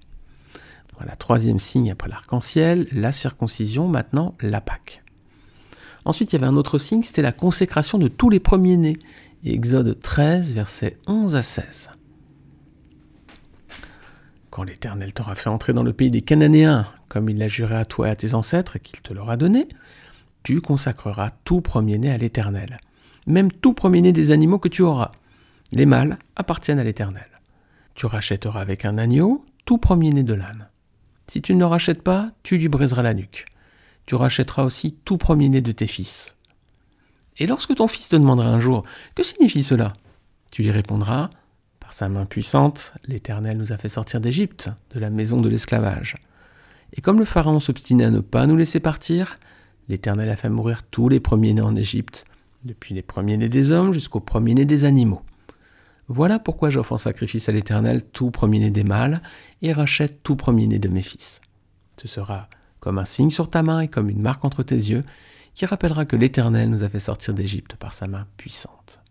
Voilà, 0.95 1.17
troisième 1.17 1.59
signe 1.59 1.91
après 1.91 2.07
l'arc-en-ciel, 2.07 2.87
la 2.93 3.11
circoncision, 3.11 3.89
maintenant 3.89 4.35
la 4.39 4.61
Pâque. 4.61 5.03
Ensuite, 6.05 6.31
il 6.31 6.37
y 6.37 6.39
avait 6.41 6.47
un 6.47 6.55
autre 6.55 6.77
signe, 6.77 7.03
c'était 7.03 7.21
la 7.21 7.33
consécration 7.33 7.97
de 7.97 8.07
tous 8.07 8.29
les 8.29 8.39
premiers-nés. 8.39 8.97
Exode 9.43 9.99
13, 9.99 10.53
versets 10.53 10.97
11 11.07 11.35
à 11.35 11.41
16. 11.41 11.89
Quand 14.49 14.63
l'Éternel 14.63 15.13
t'aura 15.13 15.35
fait 15.35 15.49
entrer 15.49 15.73
dans 15.73 15.83
le 15.83 15.93
pays 15.93 16.11
des 16.11 16.21
Cananéens, 16.21 16.87
comme 17.07 17.29
il 17.29 17.37
l'a 17.37 17.47
juré 17.47 17.75
à 17.75 17.85
toi 17.85 18.07
et 18.07 18.11
à 18.11 18.15
tes 18.15 18.33
ancêtres 18.33 18.75
et 18.75 18.79
qu'il 18.79 19.01
te 19.01 19.13
l'aura 19.13 19.37
donné, 19.37 19.67
tu 20.43 20.61
consacreras 20.61 21.29
tout 21.43 21.61
premier-né 21.61 22.11
à 22.11 22.17
l'Éternel 22.17 22.79
même 23.29 23.51
tout 23.51 23.73
premier-né 23.73 24.11
des 24.11 24.31
animaux 24.31 24.59
que 24.59 24.67
tu 24.67 24.81
auras. 24.81 25.11
Les 25.71 25.85
mâles 25.85 26.17
appartiennent 26.35 26.79
à 26.79 26.83
l'Éternel. 26.83 27.27
Tu 27.93 28.05
rachèteras 28.05 28.59
avec 28.59 28.85
un 28.85 28.97
agneau 28.97 29.45
tout 29.65 29.77
premier-né 29.77 30.23
de 30.23 30.33
l'âne. 30.33 30.67
Si 31.27 31.41
tu 31.41 31.53
ne 31.53 31.59
le 31.59 31.67
rachètes 31.67 32.01
pas, 32.01 32.31
tu 32.43 32.57
lui 32.57 32.69
briseras 32.69 33.03
la 33.03 33.13
nuque. 33.13 33.45
Tu 34.05 34.15
rachèteras 34.15 34.63
aussi 34.63 34.93
tout 35.05 35.17
premier-né 35.17 35.61
de 35.61 35.71
tes 35.71 35.85
fils. 35.85 36.35
Et 37.37 37.45
lorsque 37.45 37.75
ton 37.75 37.87
fils 37.87 38.09
te 38.09 38.15
demandera 38.15 38.47
un 38.47 38.59
jour 38.59 38.83
Que 39.15 39.23
signifie 39.23 39.63
cela? 39.63 39.93
Tu 40.51 40.63
lui 40.63 40.71
répondras 40.71 41.29
Par 41.89 41.95
sa 41.95 42.07
main 42.07 42.27
puissante, 42.27 42.93
l'Éternel 43.07 43.57
nous 43.57 43.71
a 43.71 43.77
fait 43.77 43.89
sortir 43.89 44.21
d'Égypte, 44.21 44.69
de 44.93 44.99
la 44.99 45.09
maison 45.09 45.41
de 45.41 45.49
l'esclavage. 45.49 46.17
Et 46.93 47.01
comme 47.01 47.17
le 47.17 47.25
Pharaon 47.25 47.59
s'obstinait 47.59 48.05
à 48.05 48.11
ne 48.11 48.19
pas 48.19 48.45
nous 48.45 48.55
laisser 48.55 48.79
partir, 48.79 49.39
l'Éternel 49.87 50.29
a 50.29 50.35
fait 50.35 50.51
mourir 50.51 50.83
tous 50.83 51.09
les 51.09 51.19
premiers-nés 51.19 51.63
en 51.63 51.75
Égypte, 51.75 52.25
depuis 52.63 52.93
les 52.93 53.01
premiers-nés 53.01 53.49
des 53.49 53.71
hommes 53.71 53.91
jusqu'aux 53.91 54.19
premiers-nés 54.19 54.65
des 54.65 54.85
animaux. 54.85 55.23
Voilà 56.07 56.37
pourquoi 56.37 56.69
j'offre 56.69 56.91
en 56.91 56.99
sacrifice 56.99 57.49
à 57.49 57.53
l'Éternel 57.53 58.03
tout 58.03 58.29
premier-né 58.29 58.69
des 58.69 58.83
mâles 58.83 59.23
et 59.63 59.73
rachète 59.73 60.21
tout 60.21 60.35
premier-né 60.35 60.77
de 60.77 60.89
mes 60.89 61.01
fils. 61.01 61.41
Ce 61.99 62.07
sera 62.07 62.49
comme 62.79 62.99
un 62.99 63.05
signe 63.05 63.31
sur 63.31 63.49
ta 63.49 63.63
main 63.63 63.79
et 63.79 63.87
comme 63.87 64.11
une 64.11 64.21
marque 64.21 64.45
entre 64.45 64.61
tes 64.61 64.75
yeux 64.75 65.01
qui 65.55 65.65
rappellera 65.65 66.05
que 66.05 66.15
l'Éternel 66.15 66.69
nous 66.69 66.83
a 66.83 66.89
fait 66.89 66.99
sortir 66.99 67.33
d'Égypte 67.33 67.77
par 67.77 67.95
sa 67.95 68.05
main 68.05 68.27
puissante. 68.37 69.01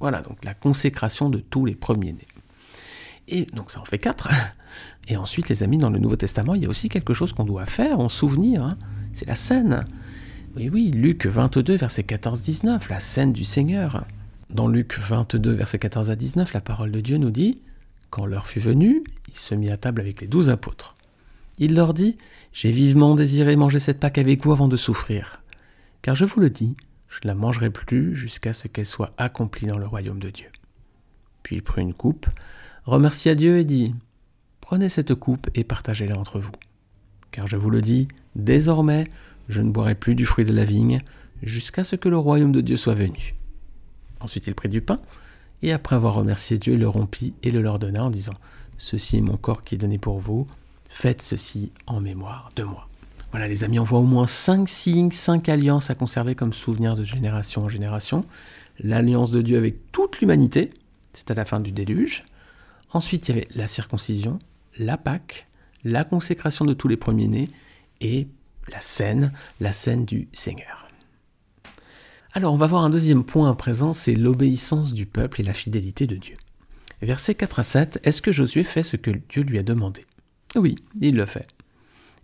Voilà 0.00 0.22
donc 0.22 0.44
la 0.44 0.54
consécration 0.54 1.30
de 1.30 1.38
tous 1.38 1.64
les 1.64 1.74
premiers-nés. 1.74 2.26
Et 3.28 3.46
donc 3.46 3.70
ça 3.70 3.80
en 3.80 3.84
fait 3.84 3.98
quatre. 3.98 4.28
Et 5.08 5.16
ensuite, 5.16 5.48
les 5.48 5.62
amis, 5.62 5.78
dans 5.78 5.90
le 5.90 5.98
Nouveau 5.98 6.16
Testament, 6.16 6.54
il 6.54 6.62
y 6.62 6.66
a 6.66 6.68
aussi 6.68 6.88
quelque 6.88 7.12
chose 7.12 7.32
qu'on 7.32 7.44
doit 7.44 7.66
faire 7.66 8.00
en 8.00 8.08
souvenir. 8.08 8.62
Hein. 8.62 8.78
C'est 9.12 9.28
la 9.28 9.34
scène. 9.34 9.84
Oui, 10.56 10.70
oui, 10.72 10.90
Luc 10.90 11.26
22, 11.26 11.76
verset 11.76 12.02
14-19, 12.02 12.88
la 12.88 13.00
scène 13.00 13.32
du 13.32 13.44
Seigneur. 13.44 14.06
Dans 14.50 14.68
Luc 14.68 14.98
22, 14.98 15.52
verset 15.52 15.78
14 15.78 16.10
à 16.10 16.16
19, 16.16 16.52
la 16.52 16.60
parole 16.60 16.90
de 16.90 17.00
Dieu 17.00 17.18
nous 17.18 17.30
dit 17.30 17.60
Quand 18.10 18.24
l'heure 18.24 18.46
fut 18.46 18.60
venue, 18.60 19.02
il 19.28 19.34
se 19.34 19.54
mit 19.54 19.70
à 19.70 19.76
table 19.76 20.00
avec 20.00 20.20
les 20.20 20.26
douze 20.26 20.48
apôtres. 20.48 20.94
Il 21.58 21.74
leur 21.74 21.92
dit 21.92 22.16
J'ai 22.52 22.70
vivement 22.70 23.14
désiré 23.14 23.56
manger 23.56 23.80
cette 23.80 24.00
Pâque 24.00 24.18
avec 24.18 24.42
vous 24.44 24.52
avant 24.52 24.68
de 24.68 24.76
souffrir. 24.76 25.42
Car 26.02 26.14
je 26.14 26.24
vous 26.24 26.40
le 26.40 26.50
dis, 26.50 26.76
je 27.14 27.20
ne 27.22 27.28
la 27.28 27.34
mangerai 27.34 27.70
plus 27.70 28.16
jusqu'à 28.16 28.52
ce 28.52 28.66
qu'elle 28.66 28.86
soit 28.86 29.12
accomplie 29.18 29.66
dans 29.66 29.78
le 29.78 29.86
royaume 29.86 30.18
de 30.18 30.30
Dieu. 30.30 30.48
Puis 31.44 31.56
il 31.56 31.62
prit 31.62 31.82
une 31.82 31.94
coupe, 31.94 32.26
remercia 32.84 33.34
Dieu 33.34 33.58
et 33.58 33.64
dit 33.64 33.94
prenez 34.60 34.88
cette 34.88 35.14
coupe 35.14 35.48
et 35.54 35.62
partagez-la 35.62 36.18
entre 36.18 36.40
vous. 36.40 36.52
Car 37.30 37.46
je 37.46 37.56
vous 37.56 37.70
le 37.70 37.82
dis, 37.82 38.08
désormais, 38.34 39.08
je 39.48 39.60
ne 39.60 39.70
boirai 39.70 39.94
plus 39.94 40.14
du 40.14 40.26
fruit 40.26 40.44
de 40.44 40.52
la 40.52 40.64
vigne 40.64 41.02
jusqu'à 41.42 41.84
ce 41.84 41.96
que 41.96 42.08
le 42.08 42.18
royaume 42.18 42.52
de 42.52 42.60
Dieu 42.60 42.76
soit 42.76 42.94
venu. 42.94 43.34
Ensuite 44.20 44.46
il 44.46 44.54
prit 44.54 44.68
du 44.68 44.80
pain, 44.80 44.96
et 45.62 45.72
après 45.72 45.96
avoir 45.96 46.14
remercié 46.14 46.58
Dieu, 46.58 46.74
il 46.74 46.80
le 46.80 46.88
rompit 46.88 47.34
et 47.42 47.50
le 47.50 47.62
leur 47.62 47.78
donna 47.78 48.04
en 48.04 48.10
disant, 48.10 48.34
Ceci 48.78 49.18
est 49.18 49.22
mon 49.22 49.36
corps 49.36 49.62
qui 49.62 49.76
est 49.76 49.78
donné 49.78 49.98
pour 49.98 50.18
vous, 50.18 50.46
faites 50.88 51.22
ceci 51.22 51.70
en 51.86 52.00
mémoire 52.00 52.50
de 52.56 52.64
moi. 52.64 52.86
Voilà, 53.34 53.48
les 53.48 53.64
amis, 53.64 53.80
on 53.80 53.84
voit 53.84 53.98
au 53.98 54.04
moins 54.04 54.28
cinq 54.28 54.68
signes, 54.68 55.10
cinq 55.10 55.48
alliances 55.48 55.90
à 55.90 55.96
conserver 55.96 56.36
comme 56.36 56.52
souvenir 56.52 56.94
de 56.94 57.02
génération 57.02 57.62
en 57.62 57.68
génération. 57.68 58.20
L'alliance 58.78 59.32
de 59.32 59.42
Dieu 59.42 59.58
avec 59.58 59.90
toute 59.90 60.20
l'humanité, 60.20 60.70
c'est 61.14 61.32
à 61.32 61.34
la 61.34 61.44
fin 61.44 61.58
du 61.58 61.72
déluge. 61.72 62.22
Ensuite, 62.92 63.28
il 63.28 63.34
y 63.34 63.38
avait 63.38 63.48
la 63.56 63.66
circoncision, 63.66 64.38
la 64.78 64.96
Pâque, 64.96 65.48
la 65.82 66.04
consécration 66.04 66.64
de 66.64 66.74
tous 66.74 66.86
les 66.86 66.96
premiers-nés 66.96 67.48
et 68.00 68.28
la 68.68 68.80
scène, 68.80 69.32
la 69.58 69.72
scène 69.72 70.04
du 70.04 70.28
Seigneur. 70.32 70.88
Alors, 72.34 72.54
on 72.54 72.56
va 72.56 72.68
voir 72.68 72.84
un 72.84 72.90
deuxième 72.90 73.24
point 73.24 73.50
à 73.50 73.54
présent, 73.56 73.92
c'est 73.92 74.14
l'obéissance 74.14 74.94
du 74.94 75.06
peuple 75.06 75.40
et 75.40 75.44
la 75.44 75.54
fidélité 75.54 76.06
de 76.06 76.14
Dieu. 76.14 76.36
Versets 77.02 77.34
4 77.34 77.58
à 77.58 77.62
7, 77.64 78.00
est-ce 78.04 78.22
que 78.22 78.30
Josué 78.30 78.62
fait 78.62 78.84
ce 78.84 78.96
que 78.96 79.10
Dieu 79.10 79.42
lui 79.42 79.58
a 79.58 79.64
demandé? 79.64 80.04
Oui, 80.54 80.76
il 81.00 81.16
le 81.16 81.26
fait. 81.26 81.48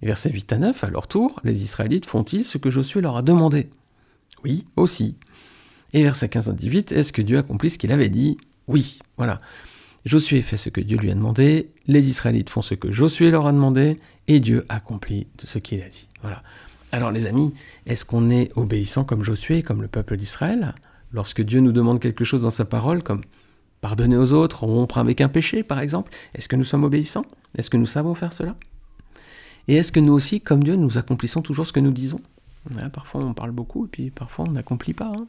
Versets 0.03 0.31
8 0.33 0.53
à 0.53 0.59
9, 0.59 0.85
à 0.85 0.91
leur 0.91 1.07
tour, 1.07 1.41
les 1.45 1.63
Israélites 1.63 2.07
font-ils 2.07 2.45
ce 2.45 2.59
que 2.59 2.71
Josué 2.71 3.01
leur 3.01 3.17
a 3.17 3.23
demandé? 3.23 3.71
Oui, 4.45 4.67
aussi. 4.77 5.17
Et 5.93 6.03
versets 6.03 6.29
15 6.29 6.49
à 6.49 6.53
18, 6.53 6.93
est-ce 6.93 7.13
que 7.13 7.23
Dieu 7.23 7.39
accomplit 7.39 7.71
ce 7.71 7.79
qu'il 7.79 7.93
avait 7.93 8.09
dit? 8.09 8.39
Oui, 8.67 8.99
voilà. 9.17 9.39
Josué 10.07 10.41
fait 10.41 10.57
ce 10.57 10.71
que 10.71 10.81
Dieu 10.81 10.97
lui 10.97 11.11
a 11.11 11.15
demandé, 11.15 11.71
les 11.87 12.09
Israélites 12.09 12.49
font 12.49 12.63
ce 12.63 12.75
que 12.75 12.91
Josué 12.91 13.31
leur 13.31 13.47
a 13.47 13.53
demandé, 13.53 13.99
et 14.29 14.41
Dieu 14.41 14.65
accomplit 14.71 15.27
ce 15.43 15.59
qu'il 15.59 15.83
a 15.83 15.89
dit. 15.89 16.09
Voilà. 16.23 16.43
Alors 16.93 17.11
les 17.11 17.27
amis, 17.27 17.53
est-ce 17.87 18.05
qu'on 18.05 18.31
est 18.31 18.51
obéissant 18.57 19.05
comme 19.05 19.23
Josué, 19.23 19.63
comme 19.63 19.83
le 19.83 19.89
peuple 19.89 20.17
d'Israël? 20.17 20.75
Lorsque 21.13 21.43
Dieu 21.43 21.61
nous 21.61 21.73
demande 21.73 22.01
quelque 22.01 22.25
chose 22.25 22.43
dans 22.43 22.51
sa 22.51 22.65
parole, 22.65 23.03
comme 23.03 23.23
pardonner 23.81 24.17
aux 24.17 24.33
autres, 24.33 24.65
rompre 24.65 24.99
avec 24.99 25.21
un 25.21 25.29
péché 25.29 25.63
par 25.63 25.81
exemple, 25.81 26.11
est-ce 26.35 26.49
que 26.49 26.57
nous 26.57 26.65
sommes 26.65 26.85
obéissants? 26.85 27.25
Est-ce 27.57 27.69
que 27.69 27.77
nous 27.77 27.87
savons 27.87 28.15
faire 28.15 28.33
cela? 28.33 28.57
Et 29.71 29.75
est-ce 29.75 29.93
que 29.93 30.01
nous 30.01 30.13
aussi, 30.13 30.41
comme 30.41 30.65
Dieu, 30.65 30.75
nous 30.75 30.99
accomplissons 30.99 31.43
toujours 31.43 31.65
ce 31.65 31.73
que 31.73 31.79
nous 31.79 31.93
disons? 31.93 32.21
Parfois 32.93 33.25
on 33.25 33.35
parle 33.35 33.53
beaucoup 33.53 33.85
et 33.85 33.89
puis 33.89 34.11
parfois 34.11 34.47
on 34.49 34.51
n'accomplit 34.51 34.95
pas. 34.95 35.13
Hein. 35.17 35.29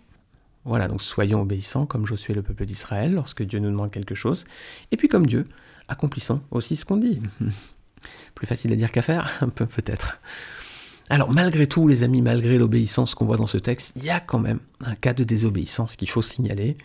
voilà, 0.66 0.88
donc 0.88 1.04
soyons 1.04 1.42
obéissants 1.42 1.86
comme 1.86 2.08
Josué 2.08 2.34
le 2.34 2.42
peuple 2.42 2.66
d'Israël 2.66 3.14
lorsque 3.14 3.44
Dieu 3.44 3.60
nous 3.60 3.70
demande 3.70 3.92
quelque 3.92 4.16
chose. 4.16 4.46
Et 4.92 4.98
puis 4.98 5.08
comme 5.08 5.28
Dieu, 5.28 5.48
accomplissons 5.88 6.42
aussi 6.50 6.76
ce 6.76 6.86
qu'on 6.86 6.98
dit. 6.98 7.22
Plus 8.34 8.48
facile 8.48 8.74
à 8.74 8.76
dire 8.76 8.92
qu'à 8.92 9.04
faire, 9.04 9.30
un 9.42 9.50
peu 9.50 9.68
peut-être. 9.68 10.20
Alors 11.12 11.32
malgré 11.32 11.68
tout, 11.68 11.88
les 11.88 12.04
amis, 12.04 12.24
malgré 12.24 12.58
l'obéissance 12.58 13.14
qu'on 13.14 13.28
voit 13.28 13.38
dans 13.38 13.46
ce 13.46 13.60
texte, 13.60 13.94
il 13.96 14.06
y 14.06 14.10
a 14.10 14.20
quand 14.20 14.40
même 14.40 14.60
un 14.84 14.96
cas 14.96 15.14
de 15.14 15.24
désobéissance 15.24 15.96
qu'il 15.96 16.10
faut 16.10 16.24
signaler. 16.24 16.78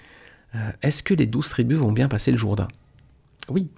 Euh, 0.54 0.72
est-ce 0.82 1.02
que 1.02 1.14
les 1.14 1.26
douze 1.26 1.48
tribus 1.48 1.78
vont 1.78 1.92
bien 1.92 2.08
passer 2.08 2.32
le 2.32 2.36
Jourdain? 2.36 2.68
Oui, 3.48 3.68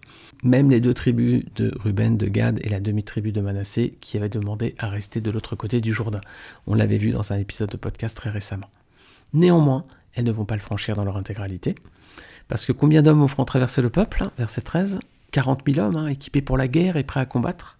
même 0.42 0.70
les 0.70 0.80
deux 0.80 0.94
tribus 0.94 1.44
de 1.56 1.72
Ruben, 1.78 2.16
de 2.16 2.26
Gad 2.26 2.60
et 2.62 2.68
la 2.68 2.80
demi-tribu 2.80 3.32
de 3.32 3.40
Manassé 3.40 3.96
qui 4.00 4.16
avaient 4.16 4.28
demandé 4.28 4.74
à 4.78 4.88
rester 4.88 5.20
de 5.20 5.30
l'autre 5.30 5.56
côté 5.56 5.80
du 5.80 5.92
Jourdain. 5.92 6.20
On 6.66 6.74
l'avait 6.74 6.98
vu 6.98 7.10
dans 7.10 7.32
un 7.32 7.38
épisode 7.38 7.70
de 7.70 7.76
podcast 7.76 8.16
très 8.16 8.30
récemment. 8.30 8.70
Néanmoins, 9.34 9.84
elles 10.14 10.24
ne 10.24 10.32
vont 10.32 10.44
pas 10.44 10.54
le 10.54 10.60
franchir 10.60 10.96
dans 10.96 11.04
leur 11.04 11.16
intégralité. 11.16 11.74
Parce 12.48 12.64
que 12.64 12.72
combien 12.72 13.02
d'hommes 13.02 13.28
feront 13.28 13.44
traverser 13.44 13.82
le 13.82 13.90
peuple 13.90 14.22
hein, 14.22 14.32
Verset 14.38 14.62
13. 14.62 15.00
40 15.30 15.60
000 15.68 15.86
hommes, 15.86 15.96
hein, 15.96 16.06
équipés 16.06 16.40
pour 16.40 16.56
la 16.56 16.68
guerre 16.68 16.96
et 16.96 17.04
prêts 17.04 17.20
à 17.20 17.26
combattre. 17.26 17.78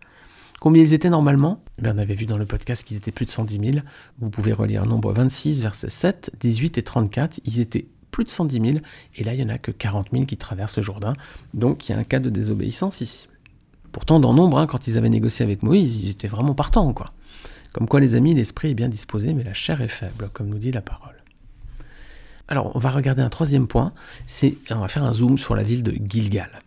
Combien 0.61 0.83
ils 0.83 0.93
étaient 0.93 1.09
normalement? 1.09 1.63
Eh 1.83 1.89
On 1.89 1.99
avait 1.99 2.15
vu 2.15 2.27
dans 2.27 2.37
le 2.37 2.45
podcast 2.45 2.85
qu'ils 2.85 2.97
étaient 2.97 3.13
plus 3.13 3.25
de 3.25 3.31
110 3.31 3.73
000. 3.73 3.87
Vous 4.19 4.29
pouvez 4.29 4.53
relire 4.53 4.87
nombre 4.87 5.13
26, 5.13 5.63
versets 5.63 5.89
7, 5.89 6.33
18 6.41 6.79
et 6.79 6.83
34. 6.83 7.41
Ils 7.45 7.61
étaient 7.61 7.87
plus 8.11 8.25
de 8.25 8.31
110 8.31 8.61
000, 8.61 8.79
et 9.17 9.25
là 9.25 9.35
il 9.35 9.39
n'y 9.39 9.45
en 9.45 9.55
a 9.55 9.59
que 9.59 9.71
40 9.71 10.09
000 10.13 10.25
qui 10.25 10.37
traversent 10.37 10.77
le 10.77 10.83
Jourdain, 10.83 11.15
donc 11.55 11.89
il 11.89 11.93
y 11.93 11.95
a 11.95 11.99
un 11.99 12.05
cas 12.05 12.21
de 12.21 12.31
désobéissance 12.31 13.01
ici. 13.01 13.29
Pourtant, 13.93 14.21
dans 14.21 14.35
nombre, 14.35 14.59
hein, 14.59 14.67
quand 14.67 14.87
ils 14.87 14.99
avaient 14.99 15.09
négocié 15.09 15.45
avec 15.45 15.63
Moïse, 15.63 16.03
ils 16.03 16.11
étaient 16.11 16.29
vraiment 16.29 16.55
partants, 16.55 16.93
quoi. 16.93 17.13
Comme 17.73 17.89
quoi, 17.89 18.01
les 18.01 18.15
amis, 18.15 18.35
l'esprit 18.35 18.71
est 18.71 18.75
bien 18.75 18.89
disposé, 18.89 19.35
mais 19.35 19.45
la 19.45 19.55
chair 19.55 19.81
est 19.81 19.89
faible, 19.89 20.31
comme 20.33 20.49
nous 20.49 20.59
dit 20.59 20.73
la 20.73 20.83
parole. 20.83 21.17
Alors, 22.49 22.75
on 22.75 22.79
va 22.79 22.91
regarder 22.91 23.23
un 23.23 23.29
troisième 23.29 23.67
point, 23.67 23.93
c'est, 24.27 24.55
on 24.71 24.81
va 24.81 24.89
faire 24.89 25.05
un 25.05 25.13
zoom 25.13 25.37
sur 25.37 25.55
la 25.55 25.63
ville 25.63 25.83
de 25.83 25.95
Gilgal. 26.09 26.63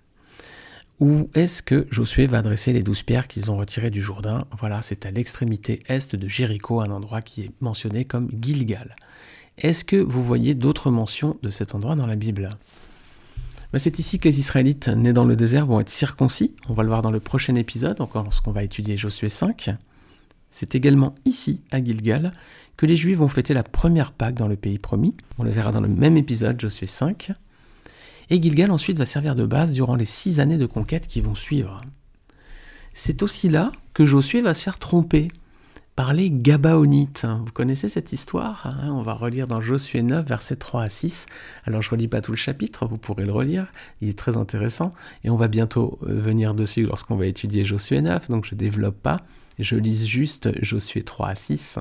Où 0.99 1.29
est-ce 1.33 1.63
que 1.63 1.87
Josué 1.89 2.27
va 2.27 2.37
adresser 2.37 2.73
les 2.73 2.83
douze 2.83 3.01
pierres 3.01 3.27
qu'ils 3.27 3.49
ont 3.49 3.57
retirées 3.57 3.89
du 3.89 4.03
Jourdain? 4.03 4.45
Voilà, 4.59 4.83
c'est 4.83 5.07
à 5.07 5.11
l'extrémité 5.11 5.81
est 5.87 6.15
de 6.15 6.27
Jéricho, 6.27 6.81
un 6.81 6.91
endroit 6.91 7.23
qui 7.23 7.41
est 7.41 7.51
mentionné 7.59 8.05
comme 8.05 8.29
Gilgal. 8.39 8.95
Est-ce 9.61 9.83
que 9.83 9.95
vous 9.95 10.23
voyez 10.23 10.55
d'autres 10.55 10.89
mentions 10.89 11.37
de 11.43 11.51
cet 11.51 11.75
endroit 11.75 11.93
dans 11.93 12.07
la 12.07 12.15
Bible? 12.15 12.49
C'est 13.77 13.99
ici 13.99 14.17
que 14.17 14.27
les 14.27 14.39
Israélites 14.39 14.87
nés 14.87 15.13
dans 15.13 15.23
le 15.23 15.35
désert 15.35 15.67
vont 15.67 15.79
être 15.79 15.91
circoncis. 15.91 16.55
On 16.67 16.73
va 16.73 16.81
le 16.81 16.89
voir 16.89 17.03
dans 17.03 17.11
le 17.11 17.19
prochain 17.19 17.53
épisode, 17.53 18.01
encore 18.01 18.23
lorsqu'on 18.23 18.51
va 18.51 18.63
étudier 18.63 18.97
Josué 18.97 19.29
5. 19.29 19.69
C'est 20.49 20.73
également 20.73 21.13
ici, 21.25 21.61
à 21.69 21.81
Gilgal, 21.81 22.31
que 22.75 22.87
les 22.87 22.95
Juifs 22.95 23.19
vont 23.19 23.27
fêter 23.27 23.53
la 23.53 23.61
première 23.61 24.13
Pâque 24.13 24.33
dans 24.33 24.47
le 24.47 24.55
pays 24.55 24.79
promis. 24.79 25.15
On 25.37 25.43
le 25.43 25.51
verra 25.51 25.71
dans 25.71 25.79
le 25.79 25.87
même 25.87 26.17
épisode, 26.17 26.59
Josué 26.59 26.87
5. 26.87 27.31
Et 28.31 28.41
Gilgal 28.41 28.71
ensuite 28.71 28.97
va 28.97 29.05
servir 29.05 29.35
de 29.35 29.45
base 29.45 29.73
durant 29.73 29.95
les 29.95 30.05
six 30.05 30.39
années 30.39 30.57
de 30.57 30.65
conquête 30.65 31.05
qui 31.05 31.21
vont 31.21 31.35
suivre. 31.35 31.81
C'est 32.93 33.21
aussi 33.21 33.47
là 33.47 33.71
que 33.93 34.07
Josué 34.07 34.41
va 34.41 34.55
se 34.55 34.63
faire 34.63 34.79
tromper 34.79 35.27
par 35.95 36.13
les 36.13 36.29
Gabaonites. 36.31 37.25
Vous 37.25 37.51
connaissez 37.51 37.89
cette 37.89 38.13
histoire 38.13 38.67
hein? 38.67 38.89
On 38.91 39.01
va 39.01 39.13
relire 39.13 39.47
dans 39.47 39.61
Josué 39.61 40.01
9, 40.01 40.25
versets 40.27 40.55
3 40.55 40.83
à 40.83 40.89
6. 40.89 41.27
Alors 41.65 41.81
je 41.81 41.87
ne 41.89 41.91
relis 41.91 42.07
pas 42.07 42.21
tout 42.21 42.31
le 42.31 42.37
chapitre, 42.37 42.87
vous 42.87 42.97
pourrez 42.97 43.25
le 43.25 43.31
relire, 43.31 43.67
il 44.01 44.09
est 44.09 44.17
très 44.17 44.37
intéressant. 44.37 44.91
Et 45.23 45.29
on 45.29 45.35
va 45.35 45.47
bientôt 45.47 45.99
euh, 46.03 46.19
venir 46.19 46.53
dessus 46.53 46.83
lorsqu'on 46.85 47.15
va 47.15 47.25
étudier 47.25 47.65
Josué 47.65 48.01
9, 48.01 48.29
donc 48.29 48.45
je 48.45 48.55
ne 48.55 48.59
développe 48.59 49.01
pas. 49.01 49.21
Je 49.59 49.75
lis 49.75 50.07
juste 50.07 50.49
Josué 50.63 51.03
3 51.03 51.27
à 51.27 51.35
6. 51.35 51.79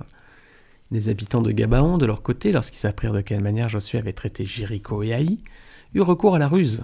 Les 0.91 1.09
habitants 1.09 1.41
de 1.41 1.53
Gabaon, 1.53 1.99
de 1.99 2.07
leur 2.07 2.23
côté, 2.23 2.51
lorsqu'ils 2.51 2.87
apprirent 2.87 3.13
de 3.13 3.21
quelle 3.21 3.43
manière 3.43 3.69
Josué 3.69 3.99
avait 3.99 4.13
traité 4.13 4.45
Jéricho 4.45 5.03
et 5.03 5.15
Haï, 5.15 5.39
eurent 5.95 6.07
recours 6.07 6.35
à 6.35 6.39
la 6.39 6.49
ruse. 6.49 6.81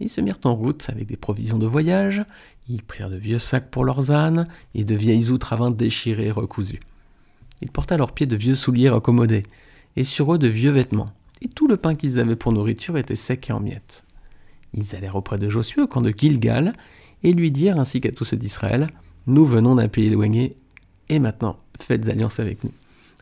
Ils 0.00 0.08
se 0.08 0.20
mirent 0.20 0.38
en 0.44 0.54
route 0.54 0.88
avec 0.90 1.06
des 1.06 1.16
provisions 1.16 1.58
de 1.58 1.66
voyage, 1.66 2.22
ils 2.68 2.82
prirent 2.82 3.10
de 3.10 3.16
vieux 3.16 3.38
sacs 3.38 3.70
pour 3.70 3.84
leurs 3.84 4.12
ânes 4.12 4.46
et 4.74 4.84
de 4.84 4.94
vieilles 4.94 5.30
outres 5.30 5.52
à 5.52 5.56
vin 5.56 5.70
déchirées 5.70 6.26
et 6.26 6.30
recousues. 6.30 6.80
Ils 7.62 7.70
portaient 7.70 7.94
à 7.94 7.98
leurs 7.98 8.12
pieds 8.12 8.26
de 8.26 8.36
vieux 8.36 8.54
souliers 8.54 8.90
raccommodés, 8.90 9.42
et 9.96 10.04
sur 10.04 10.32
eux 10.32 10.38
de 10.38 10.46
vieux 10.46 10.70
vêtements, 10.70 11.10
et 11.42 11.48
tout 11.48 11.66
le 11.66 11.76
pain 11.76 11.94
qu'ils 11.94 12.20
avaient 12.20 12.36
pour 12.36 12.52
nourriture 12.52 12.96
était 12.96 13.16
sec 13.16 13.50
et 13.50 13.52
en 13.52 13.60
miettes. 13.60 14.04
Ils 14.74 14.94
allèrent 14.94 15.16
auprès 15.16 15.38
de 15.38 15.48
Josué 15.48 15.82
au 15.82 15.88
camp 15.88 16.00
de 16.00 16.12
Gilgal, 16.16 16.72
et 17.24 17.32
lui 17.32 17.50
dirent 17.50 17.80
ainsi 17.80 18.00
qu'à 18.00 18.12
tous 18.12 18.24
ceux 18.24 18.36
d'Israël, 18.36 18.86
Nous 19.26 19.44
venons 19.44 19.74
d'un 19.74 19.88
pays 19.88 20.06
éloigné, 20.06 20.56
et 21.08 21.18
maintenant 21.18 21.58
faites 21.80 22.08
alliance 22.08 22.38
avec 22.38 22.62
nous. 22.62 22.72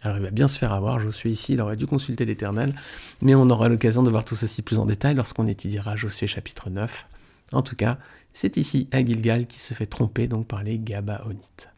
Alors 0.07 0.19
il 0.19 0.23
va 0.23 0.31
bien 0.31 0.47
se 0.47 0.57
faire 0.57 0.73
avoir, 0.73 1.01
Josué 1.01 1.31
ici, 1.31 1.55
il 1.55 1.61
aurait 1.61 1.75
dû 1.75 1.89
consulter 1.89 2.25
l'Éternel, 2.25 2.77
mais 3.23 3.35
on 3.35 3.51
aura 3.51 3.69
l'occasion 3.69 4.05
de 4.05 4.11
voir 4.11 4.25
tout 4.25 4.37
ceci 4.37 4.63
plus 4.63 4.79
en 4.79 4.87
détail 4.87 5.17
lorsqu'on 5.17 5.49
étudiera 5.49 5.97
Josué 5.97 6.29
chapitre 6.29 6.71
9. 6.71 7.09
En 7.51 7.63
tout 7.63 7.75
cas, 7.75 7.99
c'est 8.33 8.57
ici, 8.57 8.89
à 8.93 9.05
Gilgal, 9.05 9.47
qui 9.49 9.59
se 9.59 9.75
fait 9.75 9.87
tromper 9.87 10.29
donc 10.29 10.47
par 10.47 10.63
les 10.63 10.79
Gabaonites. 10.79 11.71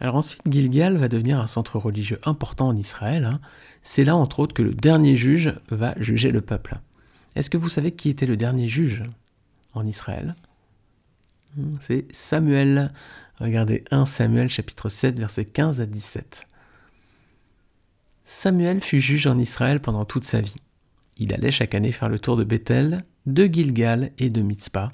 Alors 0.00 0.14
ensuite, 0.14 0.40
Gilgal 0.50 0.96
va 0.96 1.08
devenir 1.08 1.40
un 1.40 1.46
centre 1.46 1.78
religieux 1.78 2.18
important 2.24 2.68
en 2.68 2.76
Israël. 2.76 3.26
Hein. 3.26 3.34
C'est 3.82 4.04
là, 4.04 4.16
entre 4.16 4.40
autres, 4.40 4.54
que 4.54 4.62
le 4.62 4.72
dernier 4.72 5.14
juge 5.14 5.52
va 5.68 5.92
juger 5.98 6.30
le 6.30 6.40
peuple. 6.40 6.78
Est-ce 7.36 7.50
que 7.50 7.58
vous 7.58 7.68
savez 7.68 7.92
qui 7.92 8.08
était 8.08 8.24
le 8.24 8.38
dernier 8.38 8.66
juge 8.66 9.02
en 9.74 9.84
Israël? 9.84 10.36
Hmm, 11.58 11.76
C'est 11.82 12.06
Samuel. 12.12 12.94
Regardez 13.40 13.84
1 13.90 14.06
Samuel 14.06 14.48
chapitre 14.48 14.88
7 14.88 15.18
versets 15.18 15.44
15 15.44 15.82
à 15.82 15.86
17. 15.86 16.46
Samuel 18.34 18.80
fut 18.80 18.98
juge 18.98 19.26
en 19.26 19.38
Israël 19.38 19.78
pendant 19.78 20.06
toute 20.06 20.24
sa 20.24 20.40
vie. 20.40 20.56
Il 21.18 21.34
allait 21.34 21.50
chaque 21.50 21.74
année 21.74 21.92
faire 21.92 22.08
le 22.08 22.18
tour 22.18 22.36
de 22.36 22.44
Bethel, 22.44 23.04
de 23.26 23.44
Gilgal 23.44 24.10
et 24.18 24.30
de 24.30 24.40
Mitzpah, 24.40 24.90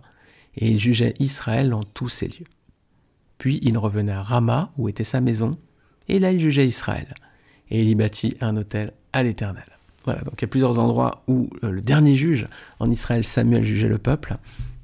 et 0.56 0.68
il 0.68 0.78
jugeait 0.78 1.14
Israël 1.20 1.72
en 1.72 1.84
tous 1.84 2.08
ces 2.08 2.26
lieux. 2.26 2.48
Puis 3.38 3.60
il 3.62 3.78
revenait 3.78 4.12
à 4.12 4.22
Rama, 4.22 4.72
où 4.76 4.88
était 4.88 5.04
sa 5.04 5.20
maison, 5.20 5.56
et 6.08 6.18
là 6.18 6.32
il 6.32 6.40
jugeait 6.40 6.66
Israël, 6.66 7.14
et 7.70 7.80
il 7.80 7.88
y 7.88 7.94
bâtit 7.94 8.36
un 8.40 8.56
hôtel 8.56 8.92
à 9.12 9.22
l'Éternel. 9.22 9.64
Voilà, 10.04 10.20
donc 10.22 10.34
il 10.38 10.42
y 10.42 10.44
a 10.44 10.48
plusieurs 10.48 10.80
endroits 10.80 11.22
où 11.28 11.48
euh, 11.62 11.70
le 11.70 11.80
dernier 11.80 12.16
juge 12.16 12.48
en 12.80 12.90
Israël, 12.90 13.24
Samuel, 13.24 13.64
jugeait 13.64 13.88
le 13.88 13.98
peuple. 13.98 14.34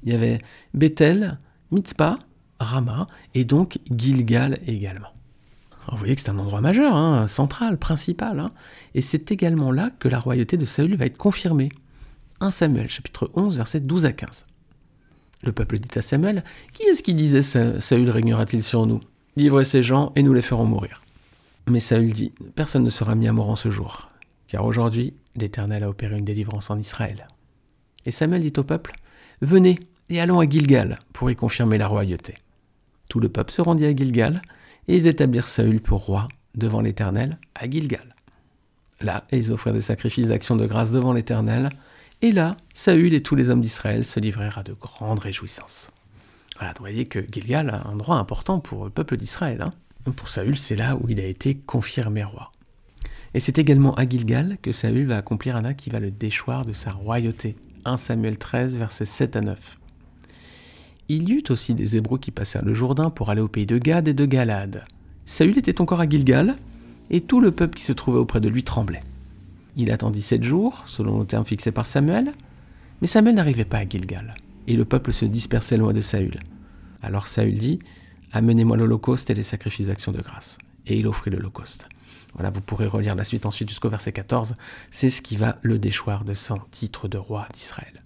Il 0.03 0.13
y 0.13 0.15
avait 0.15 0.39
Bethel, 0.73 1.37
Mitzpah, 1.71 2.15
Rama, 2.61 3.05
et 3.35 3.43
donc 3.43 3.79
Gilgal 3.91 4.57
également. 4.65 5.14
Vous 5.91 5.97
voyez 5.97 6.15
que 6.15 6.21
c'est 6.21 6.29
un 6.29 6.39
endroit 6.39 6.61
majeur, 6.61 6.95
hein, 6.95 7.27
central, 7.27 7.77
principal, 7.77 8.39
hein. 8.39 8.49
et 8.93 9.01
c'est 9.01 9.31
également 9.31 9.71
là 9.71 9.91
que 9.99 10.07
la 10.07 10.19
royauté 10.19 10.57
de 10.57 10.65
Saül 10.65 10.95
va 10.95 11.05
être 11.05 11.17
confirmée. 11.17 11.69
1 12.39 12.51
Samuel, 12.51 12.89
chapitre 12.89 13.31
11, 13.33 13.55
versets 13.55 13.79
12 13.79 14.05
à 14.05 14.11
15. 14.11 14.45
Le 15.43 15.51
peuple 15.51 15.77
dit 15.79 15.97
à 15.97 16.01
Samuel 16.01 16.43
Qui 16.73 16.83
est-ce 16.83 17.03
qui 17.03 17.13
disait 17.13 17.41
Saül 17.79 18.09
régnera-t-il 18.09 18.63
sur 18.63 18.85
nous? 18.87 18.99
Livrez 19.35 19.65
ces 19.65 19.83
gens 19.83 20.11
et 20.15 20.23
nous 20.23 20.33
les 20.33 20.41
ferons 20.41 20.65
mourir. 20.65 21.01
Mais 21.69 21.79
Saül 21.79 22.11
dit 22.11 22.33
Personne 22.55 22.83
ne 22.83 22.89
sera 22.89 23.15
mis 23.15 23.27
à 23.27 23.33
mort 23.33 23.49
en 23.49 23.55
ce 23.55 23.69
jour, 23.69 24.07
car 24.47 24.65
aujourd'hui 24.65 25.13
l'Éternel 25.35 25.83
a 25.83 25.89
opéré 25.89 26.17
une 26.17 26.25
délivrance 26.25 26.69
en 26.69 26.79
Israël. 26.79 27.27
Et 28.05 28.11
Samuel 28.11 28.41
dit 28.41 28.53
au 28.57 28.63
peuple 28.63 28.95
Venez 29.41 29.79
et 30.09 30.19
allons 30.19 30.39
à 30.39 30.49
Gilgal 30.49 30.99
pour 31.13 31.29
y 31.29 31.35
confirmer 31.35 31.77
la 31.77 31.87
royauté. 31.87 32.35
Tout 33.09 33.19
le 33.19 33.29
peuple 33.29 33.51
se 33.51 33.61
rendit 33.61 33.85
à 33.85 33.95
Gilgal 33.95 34.41
et 34.87 34.95
ils 34.95 35.07
établirent 35.07 35.47
Saül 35.47 35.81
pour 35.81 36.05
roi 36.05 36.27
devant 36.55 36.81
l'Éternel 36.81 37.37
à 37.55 37.69
Gilgal. 37.69 38.15
Là, 39.01 39.25
ils 39.31 39.51
offrirent 39.51 39.73
des 39.73 39.81
sacrifices 39.81 40.27
d'action 40.27 40.55
de 40.55 40.65
grâce 40.65 40.91
devant 40.91 41.13
l'Éternel, 41.13 41.69
et 42.21 42.31
là, 42.31 42.55
Saül 42.73 43.13
et 43.13 43.21
tous 43.21 43.35
les 43.35 43.49
hommes 43.49 43.61
d'Israël 43.61 44.05
se 44.05 44.19
livrèrent 44.19 44.57
à 44.59 44.63
de 44.63 44.73
grandes 44.73 45.19
réjouissances. 45.19 45.91
Voilà, 46.57 46.73
vous 46.77 46.83
voyez 46.83 47.05
que 47.05 47.19
Gilgal 47.19 47.69
a 47.69 47.87
un 47.87 47.93
endroit 47.93 48.17
important 48.17 48.59
pour 48.59 48.85
le 48.85 48.89
peuple 48.89 49.17
d'Israël. 49.17 49.61
Hein. 49.61 49.71
Pour 50.15 50.29
Saül, 50.29 50.57
c'est 50.57 50.77
là 50.77 50.95
où 50.95 51.09
il 51.09 51.19
a 51.19 51.25
été 51.25 51.55
confirmé 51.55 52.23
roi. 52.23 52.51
Et 53.33 53.41
c'est 53.41 53.59
également 53.59 53.93
à 53.95 54.07
Gilgal 54.07 54.57
que 54.61 54.71
Saül 54.71 55.07
va 55.07 55.17
accomplir 55.17 55.57
un 55.57 55.65
acte 55.65 55.81
qui 55.81 55.89
va 55.89 55.99
le 55.99 56.11
déchoir 56.11 56.65
de 56.65 56.71
sa 56.71 56.91
royauté. 56.91 57.57
1 57.83 57.97
Samuel 57.97 58.37
13, 58.37 58.77
versets 58.77 59.03
7 59.03 59.35
à 59.35 59.41
9. 59.41 59.77
Il 61.07 61.29
y 61.29 61.33
eut 61.33 61.43
aussi 61.49 61.75
des 61.75 61.97
Hébreux 61.97 62.17
qui 62.17 62.31
passèrent 62.31 62.65
le 62.65 62.73
Jourdain 62.73 63.11
pour 63.11 63.29
aller 63.29 63.41
au 63.41 63.47
pays 63.47 63.67
de 63.67 63.77
Gad 63.77 64.07
et 64.07 64.13
de 64.13 64.25
Galade. 64.25 64.83
Saül 65.25 65.57
était 65.57 65.81
encore 65.81 66.01
à 66.01 66.09
Gilgal, 66.09 66.55
et 67.11 67.21
tout 67.21 67.39
le 67.39 67.51
peuple 67.51 67.75
qui 67.75 67.83
se 67.83 67.93
trouvait 67.93 68.17
auprès 68.17 68.39
de 68.39 68.49
lui 68.49 68.63
tremblait. 68.63 69.03
Il 69.77 69.91
attendit 69.91 70.21
sept 70.21 70.43
jours, 70.43 70.83
selon 70.87 71.19
le 71.19 71.25
terme 71.25 71.45
fixé 71.45 71.71
par 71.71 71.85
Samuel, 71.85 72.31
mais 73.01 73.07
Samuel 73.07 73.35
n'arrivait 73.35 73.65
pas 73.65 73.77
à 73.77 73.87
Gilgal, 73.87 74.33
et 74.67 74.75
le 74.75 74.85
peuple 74.85 75.13
se 75.13 75.25
dispersait 75.25 75.77
loin 75.77 75.93
de 75.93 76.01
Saül. 76.01 76.39
Alors 77.03 77.27
Saül 77.27 77.57
dit 77.57 77.79
Amenez-moi 78.31 78.75
l'Holocauste 78.75 79.29
et 79.29 79.35
les 79.35 79.43
sacrifices 79.43 79.87
d'action 79.87 80.11
de 80.11 80.21
grâce. 80.21 80.57
Et 80.87 80.99
il 80.99 81.07
offrit 81.07 81.31
l'Holocauste. 81.31 81.87
Voilà, 82.33 82.49
vous 82.49 82.61
pourrez 82.61 82.87
relire 82.87 83.15
la 83.15 83.23
suite 83.23 83.45
ensuite 83.45 83.69
jusqu'au 83.69 83.89
verset 83.89 84.11
14. 84.11 84.55
C'est 84.91 85.09
ce 85.09 85.21
qui 85.21 85.37
va 85.37 85.57
le 85.61 85.79
déchoir 85.79 86.25
de 86.25 86.33
son 86.33 86.59
titre 86.71 87.07
de 87.07 87.17
roi 87.17 87.47
d'Israël. 87.53 88.01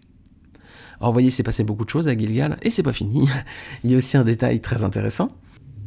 Alors 0.99 1.13
voyez, 1.13 1.29
c'est 1.29 1.43
passé 1.43 1.63
beaucoup 1.63 1.85
de 1.85 1.89
choses 1.89 2.07
à 2.07 2.17
Gilgal, 2.17 2.57
et 2.61 2.69
c'est 2.69 2.83
pas 2.83 2.93
fini. 2.93 3.27
Il 3.83 3.91
y 3.91 3.93
a 3.93 3.97
aussi 3.97 4.17
un 4.17 4.23
détail 4.23 4.59
très 4.59 4.83
intéressant. 4.83 5.29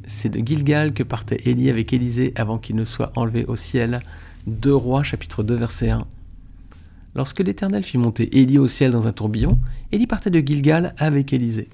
C'est 0.06 0.30
de 0.30 0.46
Gilgal 0.46 0.94
que 0.94 1.02
partait 1.02 1.40
Élie 1.44 1.70
avec 1.70 1.92
Élisée 1.92 2.32
avant 2.36 2.58
qu'il 2.58 2.76
ne 2.76 2.84
soit 2.84 3.12
enlevé 3.16 3.44
au 3.44 3.56
ciel. 3.56 4.00
Deux 4.46 4.74
Rois, 4.74 5.02
chapitre 5.02 5.42
2, 5.42 5.54
verset 5.54 5.90
1. 5.90 6.06
Lorsque 7.14 7.40
l'Éternel 7.40 7.84
fit 7.84 7.98
monter 7.98 8.40
Élie 8.40 8.58
au 8.58 8.66
ciel 8.66 8.90
dans 8.90 9.06
un 9.06 9.12
tourbillon, 9.12 9.60
Élie 9.92 10.06
partait 10.06 10.30
de 10.30 10.40
Gilgal 10.40 10.94
avec 10.98 11.32
Élisée. 11.32 11.68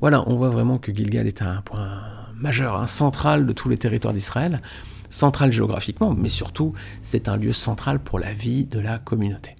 Voilà, 0.00 0.26
on 0.28 0.36
voit 0.36 0.50
vraiment 0.50 0.78
que 0.78 0.94
Gilgal 0.94 1.26
est 1.26 1.42
un 1.42 1.60
point 1.62 2.00
majeur, 2.36 2.80
un 2.80 2.86
central 2.86 3.46
de 3.46 3.52
tous 3.52 3.68
les 3.68 3.76
territoires 3.76 4.14
d'Israël, 4.14 4.62
central 5.10 5.52
géographiquement, 5.52 6.14
mais 6.14 6.28
surtout 6.28 6.72
c'est 7.02 7.28
un 7.28 7.36
lieu 7.36 7.52
central 7.52 7.98
pour 7.98 8.18
la 8.18 8.32
vie 8.32 8.64
de 8.64 8.78
la 8.78 8.98
communauté. 8.98 9.57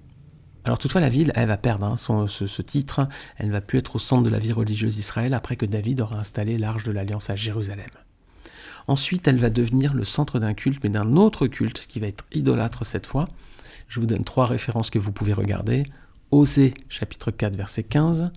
Alors 0.69 0.79
toutefois, 0.79 1.01
la 1.01 1.09
ville, 1.09 1.33
elle 1.35 1.49
va 1.49 1.57
perdre 1.57 1.87
hein, 1.87 1.97
ce, 1.97 2.47
ce, 2.47 2.61
titre, 2.61 3.09
elle 3.39 3.47
ne 3.47 3.53
va 3.53 3.63
plus 3.63 3.79
être 3.79 3.97
au 3.97 3.99
centre 3.99 4.23
de 4.23 4.29
la 4.29 4.39
vie 4.39 4.53
religieuse 4.53 4.97
d'Israël 4.97 5.33
après 5.33 5.57
que 5.57 5.65
David 5.65 6.03
aura 6.03 6.19
installé 6.19 6.59
l'arche 6.59 6.85
de 6.85 6.93
l'Alliance 6.93 7.31
à 7.31 7.37
Jérusalem. 7.37 7.89
Ensuite, 8.87 9.27
elle 9.27 9.39
va 9.39 9.49
devenir 9.49 9.95
le 9.95 10.05
centre 10.05 10.39
d'un 10.39 10.53
culte, 10.53 10.85
mais 10.85 10.91
d'un 10.91 11.17
autre 11.17 11.47
culte 11.47 11.87
qui 11.89 12.01
va 12.01 12.07
être 12.07 12.27
idolâtre 12.33 12.85
cette 12.85 13.07
fois. 13.07 13.25
Je 13.89 13.99
vous 13.99 14.05
donne 14.05 14.25
trois 14.25 14.45
références 14.45 14.91
que 14.91 14.99
vous 14.99 15.11
pouvez 15.11 15.33
regarder. 15.33 15.85
Osée, 16.33 16.75
chapitre 16.91 17.31
4, 17.31 17.57
verset 17.57 17.85
15. 17.85 18.31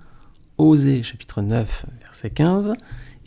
Osée, 0.57 1.03
chapitre 1.03 1.41
9, 1.41 1.85
verset 1.99 2.29
15. 2.29 2.75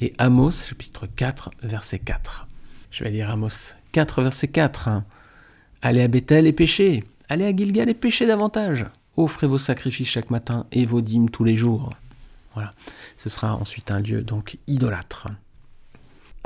Et 0.00 0.14
Amos, 0.16 0.52
chapitre 0.52 1.06
4, 1.14 1.50
verset 1.62 1.98
4. 1.98 2.48
Je 2.90 3.04
vais 3.04 3.10
lire 3.10 3.28
Amos 3.28 3.74
4, 3.92 4.22
verset 4.22 4.48
4. 4.48 5.02
Allez 5.82 6.00
à 6.00 6.08
Bethel 6.08 6.46
et 6.46 6.54
péchez. 6.54 7.04
Allez 7.28 7.46
à 7.46 7.56
Gilgal 7.56 7.88
et 7.88 7.94
péchez 7.94 8.26
davantage. 8.26 8.86
Offrez 9.16 9.46
vos 9.46 9.58
sacrifices 9.58 10.08
chaque 10.08 10.30
matin 10.30 10.66
et 10.72 10.84
vos 10.84 11.00
dîmes 11.00 11.30
tous 11.30 11.44
les 11.44 11.56
jours. 11.56 11.90
Voilà. 12.54 12.70
Ce 13.16 13.28
sera 13.28 13.56
ensuite 13.56 13.90
un 13.90 14.00
lieu 14.00 14.22
donc 14.22 14.58
idolâtre. 14.66 15.28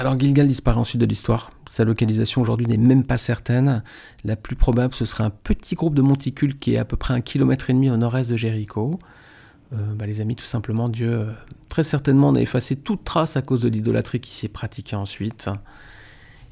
Alors 0.01 0.19
Gilgal 0.19 0.47
disparaît 0.47 0.79
ensuite 0.79 1.01
de 1.01 1.07
l'histoire. 1.07 1.51
Sa 1.67 1.85
localisation 1.85 2.41
aujourd'hui 2.41 2.67
n'est 2.67 2.77
même 2.77 3.03
pas 3.03 3.19
certaine. 3.19 3.83
La 4.25 4.37
plus 4.37 4.55
probable, 4.55 4.95
ce 4.95 5.05
serait 5.05 5.25
un 5.25 5.31
petit 5.31 5.75
groupe 5.75 5.95
de 5.95 6.03
monticules 6.03 6.57
qui 6.61 6.75
est 6.75 6.79
à 6.79 6.85
peu 6.85 6.97
près 6.97 7.13
un 7.13 7.21
kilomètre 7.21 7.71
et 7.71 7.73
demi 7.73 7.91
au 7.91 7.97
nord-est 7.97 8.31
de 8.31 8.37
Jéricho. 8.37 9.01
Euh, 9.73 9.95
bah, 9.95 10.07
les 10.07 10.21
amis, 10.21 10.37
tout 10.37 10.45
simplement, 10.45 10.89
Dieu 10.89 11.11
euh, 11.13 11.33
très 11.69 11.83
certainement 11.83 12.33
a 12.33 12.41
effacé 12.41 12.77
toute 12.77 13.03
trace 13.03 13.37
à 13.37 13.43
cause 13.43 13.63
de 13.63 13.69
l'idolâtrie 13.69 14.21
qui 14.21 14.31
s'y 14.31 14.47
est 14.47 14.51
pratiquée 14.51 14.95
ensuite. 14.95 15.51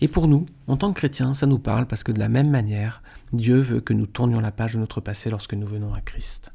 Et 0.01 0.09
pour 0.09 0.27
nous, 0.27 0.47
en 0.67 0.77
tant 0.77 0.93
que 0.93 0.99
chrétiens, 0.99 1.33
ça 1.33 1.47
nous 1.47 1.61
parle 1.61 1.87
parce 1.87 2.03
que 2.03 2.12
de 2.12 2.19
la 2.19 2.29
même 2.29 2.51
manière, 2.51 3.01
Dieu 3.37 3.61
veut 3.61 3.81
que 3.81 3.92
nous 3.92 4.07
tournions 4.07 4.40
la 4.40 4.53
page 4.53 4.75
de 4.75 4.79
notre 4.79 5.01
passé 5.01 5.31
lorsque 5.31 5.55
nous 5.55 5.66
venons 5.66 5.94
à 5.94 6.01
Christ. 6.01 6.53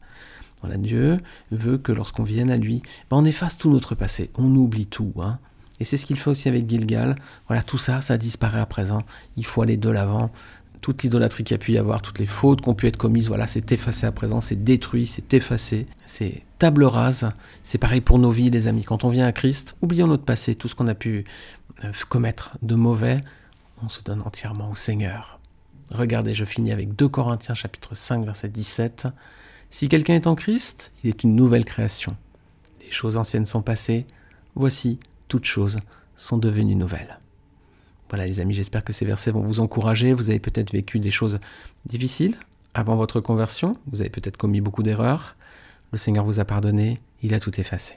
Voilà, 0.61 0.77
Dieu 0.77 1.19
veut 1.51 1.77
que 1.77 1.91
lorsqu'on 1.91 2.23
vienne 2.23 2.51
à 2.51 2.57
lui, 2.57 2.83
bah, 3.09 3.17
on 3.17 3.25
efface 3.25 3.57
tout 3.57 3.71
notre 3.71 3.95
passé, 3.95 4.29
on 4.37 4.55
oublie 4.55 4.85
tout. 4.85 5.13
Hein. 5.19 5.39
Et 5.79 5.83
c'est 5.83 5.97
ce 5.97 6.05
qu'il 6.05 6.19
fait 6.19 6.29
aussi 6.29 6.47
avec 6.47 6.69
Gilgal. 6.69 7.15
Voilà, 7.47 7.63
tout 7.63 7.79
ça, 7.79 8.01
ça 8.01 8.17
disparaît 8.17 8.59
à 8.59 8.67
présent. 8.67 9.01
Il 9.37 9.45
faut 9.45 9.63
aller 9.63 9.77
de 9.77 9.89
l'avant. 9.89 10.31
Toute 10.81 11.03
l'idolâtrie 11.03 11.43
qu'il 11.43 11.53
y 11.53 11.59
a 11.59 11.59
pu 11.59 11.73
y 11.73 11.77
avoir, 11.77 12.01
toutes 12.01 12.19
les 12.19 12.25
fautes 12.25 12.61
qui 12.61 12.69
ont 12.69 12.73
pu 12.73 12.87
être 12.87 12.97
commises, 12.97 13.27
voilà, 13.27 13.45
c'est 13.45 13.71
effacé 13.71 14.07
à 14.07 14.11
présent, 14.11 14.41
c'est 14.41 14.63
détruit, 14.63 15.05
c'est 15.05 15.31
effacé, 15.35 15.85
c'est 16.05 16.41
table 16.57 16.83
rase. 16.83 17.31
C'est 17.61 17.77
pareil 17.77 18.01
pour 18.01 18.17
nos 18.17 18.31
vies, 18.31 18.49
les 18.49 18.67
amis. 18.67 18.83
Quand 18.83 19.03
on 19.03 19.09
vient 19.09 19.27
à 19.27 19.31
Christ, 19.31 19.75
oublions 19.81 20.07
notre 20.07 20.23
passé, 20.23 20.55
tout 20.55 20.67
ce 20.67 20.75
qu'on 20.75 20.87
a 20.87 20.95
pu 20.95 21.25
euh, 21.83 21.91
commettre 22.09 22.57
de 22.61 22.75
mauvais, 22.75 23.21
on 23.83 23.89
se 23.89 24.01
donne 24.01 24.21
entièrement 24.21 24.71
au 24.71 24.75
Seigneur. 24.75 25.40
Regardez, 25.91 26.33
je 26.33 26.45
finis 26.45 26.71
avec 26.71 26.95
2 26.95 27.09
Corinthiens 27.09 27.53
chapitre 27.53 27.95
5 27.95 28.23
verset 28.25 28.47
17. 28.47 29.07
Si 29.69 29.89
quelqu'un 29.89 30.15
est 30.15 30.27
en 30.27 30.35
Christ, 30.35 30.91
il 31.03 31.09
est 31.09 31.23
une 31.23 31.35
nouvelle 31.35 31.65
création. 31.65 32.15
Les 32.81 32.91
choses 32.91 33.17
anciennes 33.17 33.45
sont 33.45 33.61
passées, 33.61 34.05
voici, 34.55 34.99
toutes 35.27 35.45
choses 35.45 35.79
sont 36.15 36.37
devenues 36.37 36.75
nouvelles. 36.75 37.19
Voilà 38.09 38.25
les 38.25 38.39
amis, 38.39 38.53
j'espère 38.53 38.85
que 38.85 38.93
ces 38.93 39.05
versets 39.05 39.31
vont 39.31 39.41
vous 39.41 39.59
encourager. 39.59 40.13
Vous 40.13 40.29
avez 40.29 40.39
peut-être 40.39 40.71
vécu 40.71 40.99
des 40.99 41.11
choses 41.11 41.39
difficiles 41.85 42.37
avant 42.73 42.95
votre 42.95 43.19
conversion, 43.19 43.73
vous 43.91 43.99
avez 43.99 44.09
peut-être 44.09 44.37
commis 44.37 44.61
beaucoup 44.61 44.83
d'erreurs. 44.83 45.35
Le 45.91 45.97
Seigneur 45.97 46.23
vous 46.23 46.39
a 46.39 46.45
pardonné, 46.45 47.01
il 47.21 47.33
a 47.33 47.39
tout 47.41 47.59
effacé. 47.59 47.95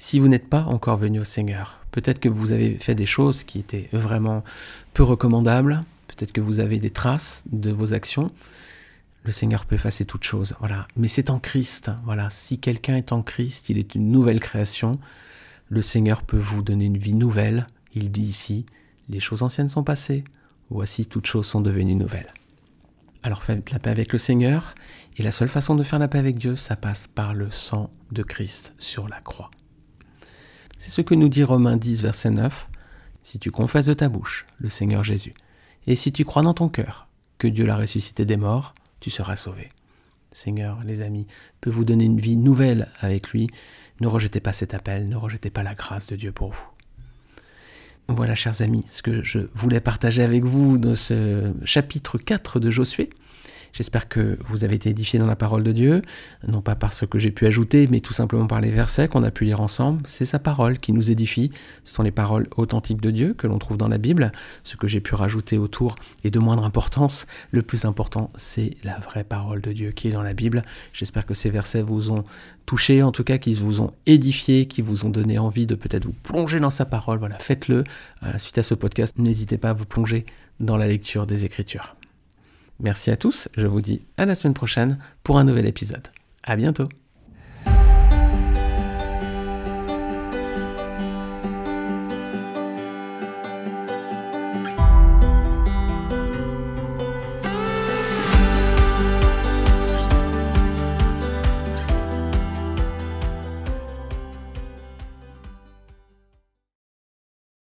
Si 0.00 0.18
vous 0.18 0.28
n'êtes 0.28 0.48
pas 0.48 0.64
encore 0.64 0.96
venu 0.96 1.20
au 1.20 1.24
Seigneur, 1.24 1.78
peut-être 1.92 2.18
que 2.18 2.28
vous 2.28 2.50
avez 2.50 2.74
fait 2.74 2.96
des 2.96 3.06
choses 3.06 3.44
qui 3.44 3.60
étaient 3.60 3.88
vraiment 3.92 4.42
peu 4.94 5.04
recommandables, 5.04 5.80
peut-être 6.18 6.32
que 6.32 6.40
vous 6.40 6.60
avez 6.60 6.78
des 6.78 6.90
traces 6.90 7.44
de 7.50 7.70
vos 7.70 7.94
actions. 7.94 8.30
Le 9.24 9.32
Seigneur 9.32 9.64
peut 9.64 9.76
effacer 9.76 10.04
toutes 10.04 10.24
choses, 10.24 10.54
voilà. 10.58 10.88
Mais 10.96 11.08
c'est 11.08 11.30
en 11.30 11.38
Christ, 11.38 11.90
voilà. 12.04 12.28
Si 12.30 12.58
quelqu'un 12.58 12.96
est 12.96 13.12
en 13.12 13.22
Christ, 13.22 13.70
il 13.70 13.78
est 13.78 13.94
une 13.94 14.10
nouvelle 14.10 14.40
création 14.40 14.98
le 15.68 15.82
Seigneur 15.82 16.22
peut 16.22 16.38
vous 16.38 16.62
donner 16.62 16.86
une 16.86 16.98
vie 16.98 17.14
nouvelle. 17.14 17.66
Il 17.92 18.10
dit 18.10 18.22
ici, 18.22 18.64
les 19.08 19.20
choses 19.20 19.42
anciennes 19.42 19.68
sont 19.68 19.84
passées, 19.84 20.24
voici 20.70 21.06
toutes 21.06 21.26
choses 21.26 21.46
sont 21.46 21.60
devenues 21.60 21.94
nouvelles. 21.94 22.32
Alors 23.22 23.42
faites 23.42 23.70
la 23.70 23.78
paix 23.78 23.90
avec 23.90 24.12
le 24.12 24.18
Seigneur, 24.18 24.74
et 25.16 25.22
la 25.22 25.32
seule 25.32 25.48
façon 25.48 25.74
de 25.74 25.82
faire 25.82 25.98
la 25.98 26.08
paix 26.08 26.18
avec 26.18 26.38
Dieu, 26.38 26.56
ça 26.56 26.76
passe 26.76 27.06
par 27.06 27.34
le 27.34 27.50
sang 27.50 27.90
de 28.12 28.22
Christ 28.22 28.72
sur 28.78 29.08
la 29.08 29.20
croix. 29.20 29.50
C'est 30.78 30.90
ce 30.90 31.00
que 31.00 31.14
nous 31.14 31.28
dit 31.28 31.42
Romains 31.42 31.76
10, 31.76 32.02
verset 32.02 32.30
9. 32.30 32.68
Si 33.24 33.38
tu 33.38 33.50
confesses 33.50 33.86
de 33.86 33.94
ta 33.94 34.08
bouche 34.08 34.46
le 34.58 34.68
Seigneur 34.68 35.02
Jésus, 35.02 35.34
et 35.88 35.96
si 35.96 36.12
tu 36.12 36.26
crois 36.26 36.42
dans 36.42 36.52
ton 36.52 36.68
cœur 36.68 37.08
que 37.38 37.48
Dieu 37.48 37.64
l'a 37.64 37.76
ressuscité 37.76 38.26
des 38.26 38.36
morts, 38.36 38.74
tu 39.00 39.08
seras 39.08 39.36
sauvé. 39.36 39.68
Seigneur, 40.32 40.84
les 40.84 41.00
amis, 41.00 41.26
peut 41.62 41.70
vous 41.70 41.86
donner 41.86 42.04
une 42.04 42.20
vie 42.20 42.36
nouvelle 42.36 42.88
avec 43.00 43.30
lui. 43.30 43.48
Ne 44.00 44.06
rejetez 44.06 44.40
pas 44.40 44.52
cet 44.52 44.74
appel, 44.74 45.08
ne 45.08 45.16
rejetez 45.16 45.48
pas 45.48 45.62
la 45.62 45.74
grâce 45.74 46.06
de 46.06 46.14
Dieu 46.14 46.30
pour 46.30 46.50
vous. 46.50 46.68
Voilà, 48.08 48.34
chers 48.34 48.60
amis, 48.60 48.84
ce 48.90 49.00
que 49.00 49.22
je 49.22 49.38
voulais 49.54 49.80
partager 49.80 50.22
avec 50.22 50.44
vous 50.44 50.76
dans 50.76 50.94
ce 50.94 51.54
chapitre 51.64 52.18
4 52.18 52.60
de 52.60 52.68
Josué. 52.68 53.08
J'espère 53.72 54.08
que 54.08 54.38
vous 54.46 54.64
avez 54.64 54.76
été 54.76 54.90
édifiés 54.90 55.18
dans 55.18 55.26
la 55.26 55.36
parole 55.36 55.62
de 55.62 55.72
Dieu, 55.72 56.02
non 56.46 56.60
pas 56.60 56.74
par 56.74 56.92
ce 56.92 57.04
que 57.04 57.18
j'ai 57.18 57.30
pu 57.30 57.46
ajouter, 57.46 57.86
mais 57.90 58.00
tout 58.00 58.12
simplement 58.12 58.46
par 58.46 58.60
les 58.60 58.70
versets 58.70 59.08
qu'on 59.08 59.22
a 59.22 59.30
pu 59.30 59.44
lire 59.44 59.60
ensemble. 59.60 60.02
C'est 60.06 60.24
sa 60.24 60.38
parole 60.38 60.78
qui 60.78 60.92
nous 60.92 61.10
édifie. 61.10 61.50
Ce 61.84 61.94
sont 61.94 62.02
les 62.02 62.10
paroles 62.10 62.48
authentiques 62.56 63.00
de 63.00 63.10
Dieu 63.10 63.34
que 63.34 63.46
l'on 63.46 63.58
trouve 63.58 63.76
dans 63.76 63.88
la 63.88 63.98
Bible. 63.98 64.32
Ce 64.64 64.76
que 64.76 64.88
j'ai 64.88 65.00
pu 65.00 65.14
rajouter 65.14 65.58
autour 65.58 65.96
est 66.24 66.30
de 66.30 66.38
moindre 66.38 66.64
importance. 66.64 67.26
Le 67.50 67.62
plus 67.62 67.84
important, 67.84 68.30
c'est 68.36 68.76
la 68.84 68.98
vraie 68.98 69.24
parole 69.24 69.60
de 69.60 69.72
Dieu 69.72 69.92
qui 69.92 70.08
est 70.08 70.12
dans 70.12 70.22
la 70.22 70.34
Bible. 70.34 70.62
J'espère 70.92 71.26
que 71.26 71.34
ces 71.34 71.50
versets 71.50 71.82
vous 71.82 72.10
ont 72.10 72.24
touché, 72.66 73.02
en 73.02 73.12
tout 73.12 73.24
cas 73.24 73.38
qu'ils 73.38 73.58
vous 73.58 73.80
ont 73.80 73.92
édifié, 74.06 74.66
qui 74.66 74.82
vous 74.82 75.06
ont 75.06 75.10
donné 75.10 75.38
envie 75.38 75.66
de 75.66 75.74
peut-être 75.74 76.04
vous 76.04 76.12
plonger 76.12 76.60
dans 76.60 76.70
sa 76.70 76.84
parole. 76.84 77.18
Voilà, 77.18 77.38
faites-le. 77.38 77.84
Euh, 78.22 78.38
suite 78.38 78.58
à 78.58 78.62
ce 78.62 78.74
podcast, 78.74 79.18
n'hésitez 79.18 79.58
pas 79.58 79.70
à 79.70 79.72
vous 79.72 79.86
plonger 79.86 80.26
dans 80.60 80.76
la 80.76 80.86
lecture 80.86 81.26
des 81.26 81.44
Écritures. 81.44 81.97
Merci 82.80 83.10
à 83.10 83.16
tous, 83.16 83.48
je 83.56 83.66
vous 83.66 83.80
dis 83.80 84.02
à 84.16 84.24
la 84.24 84.34
semaine 84.34 84.54
prochaine 84.54 84.98
pour 85.22 85.38
un 85.38 85.44
nouvel 85.44 85.66
épisode. 85.66 86.08
À 86.44 86.56
bientôt 86.56 86.88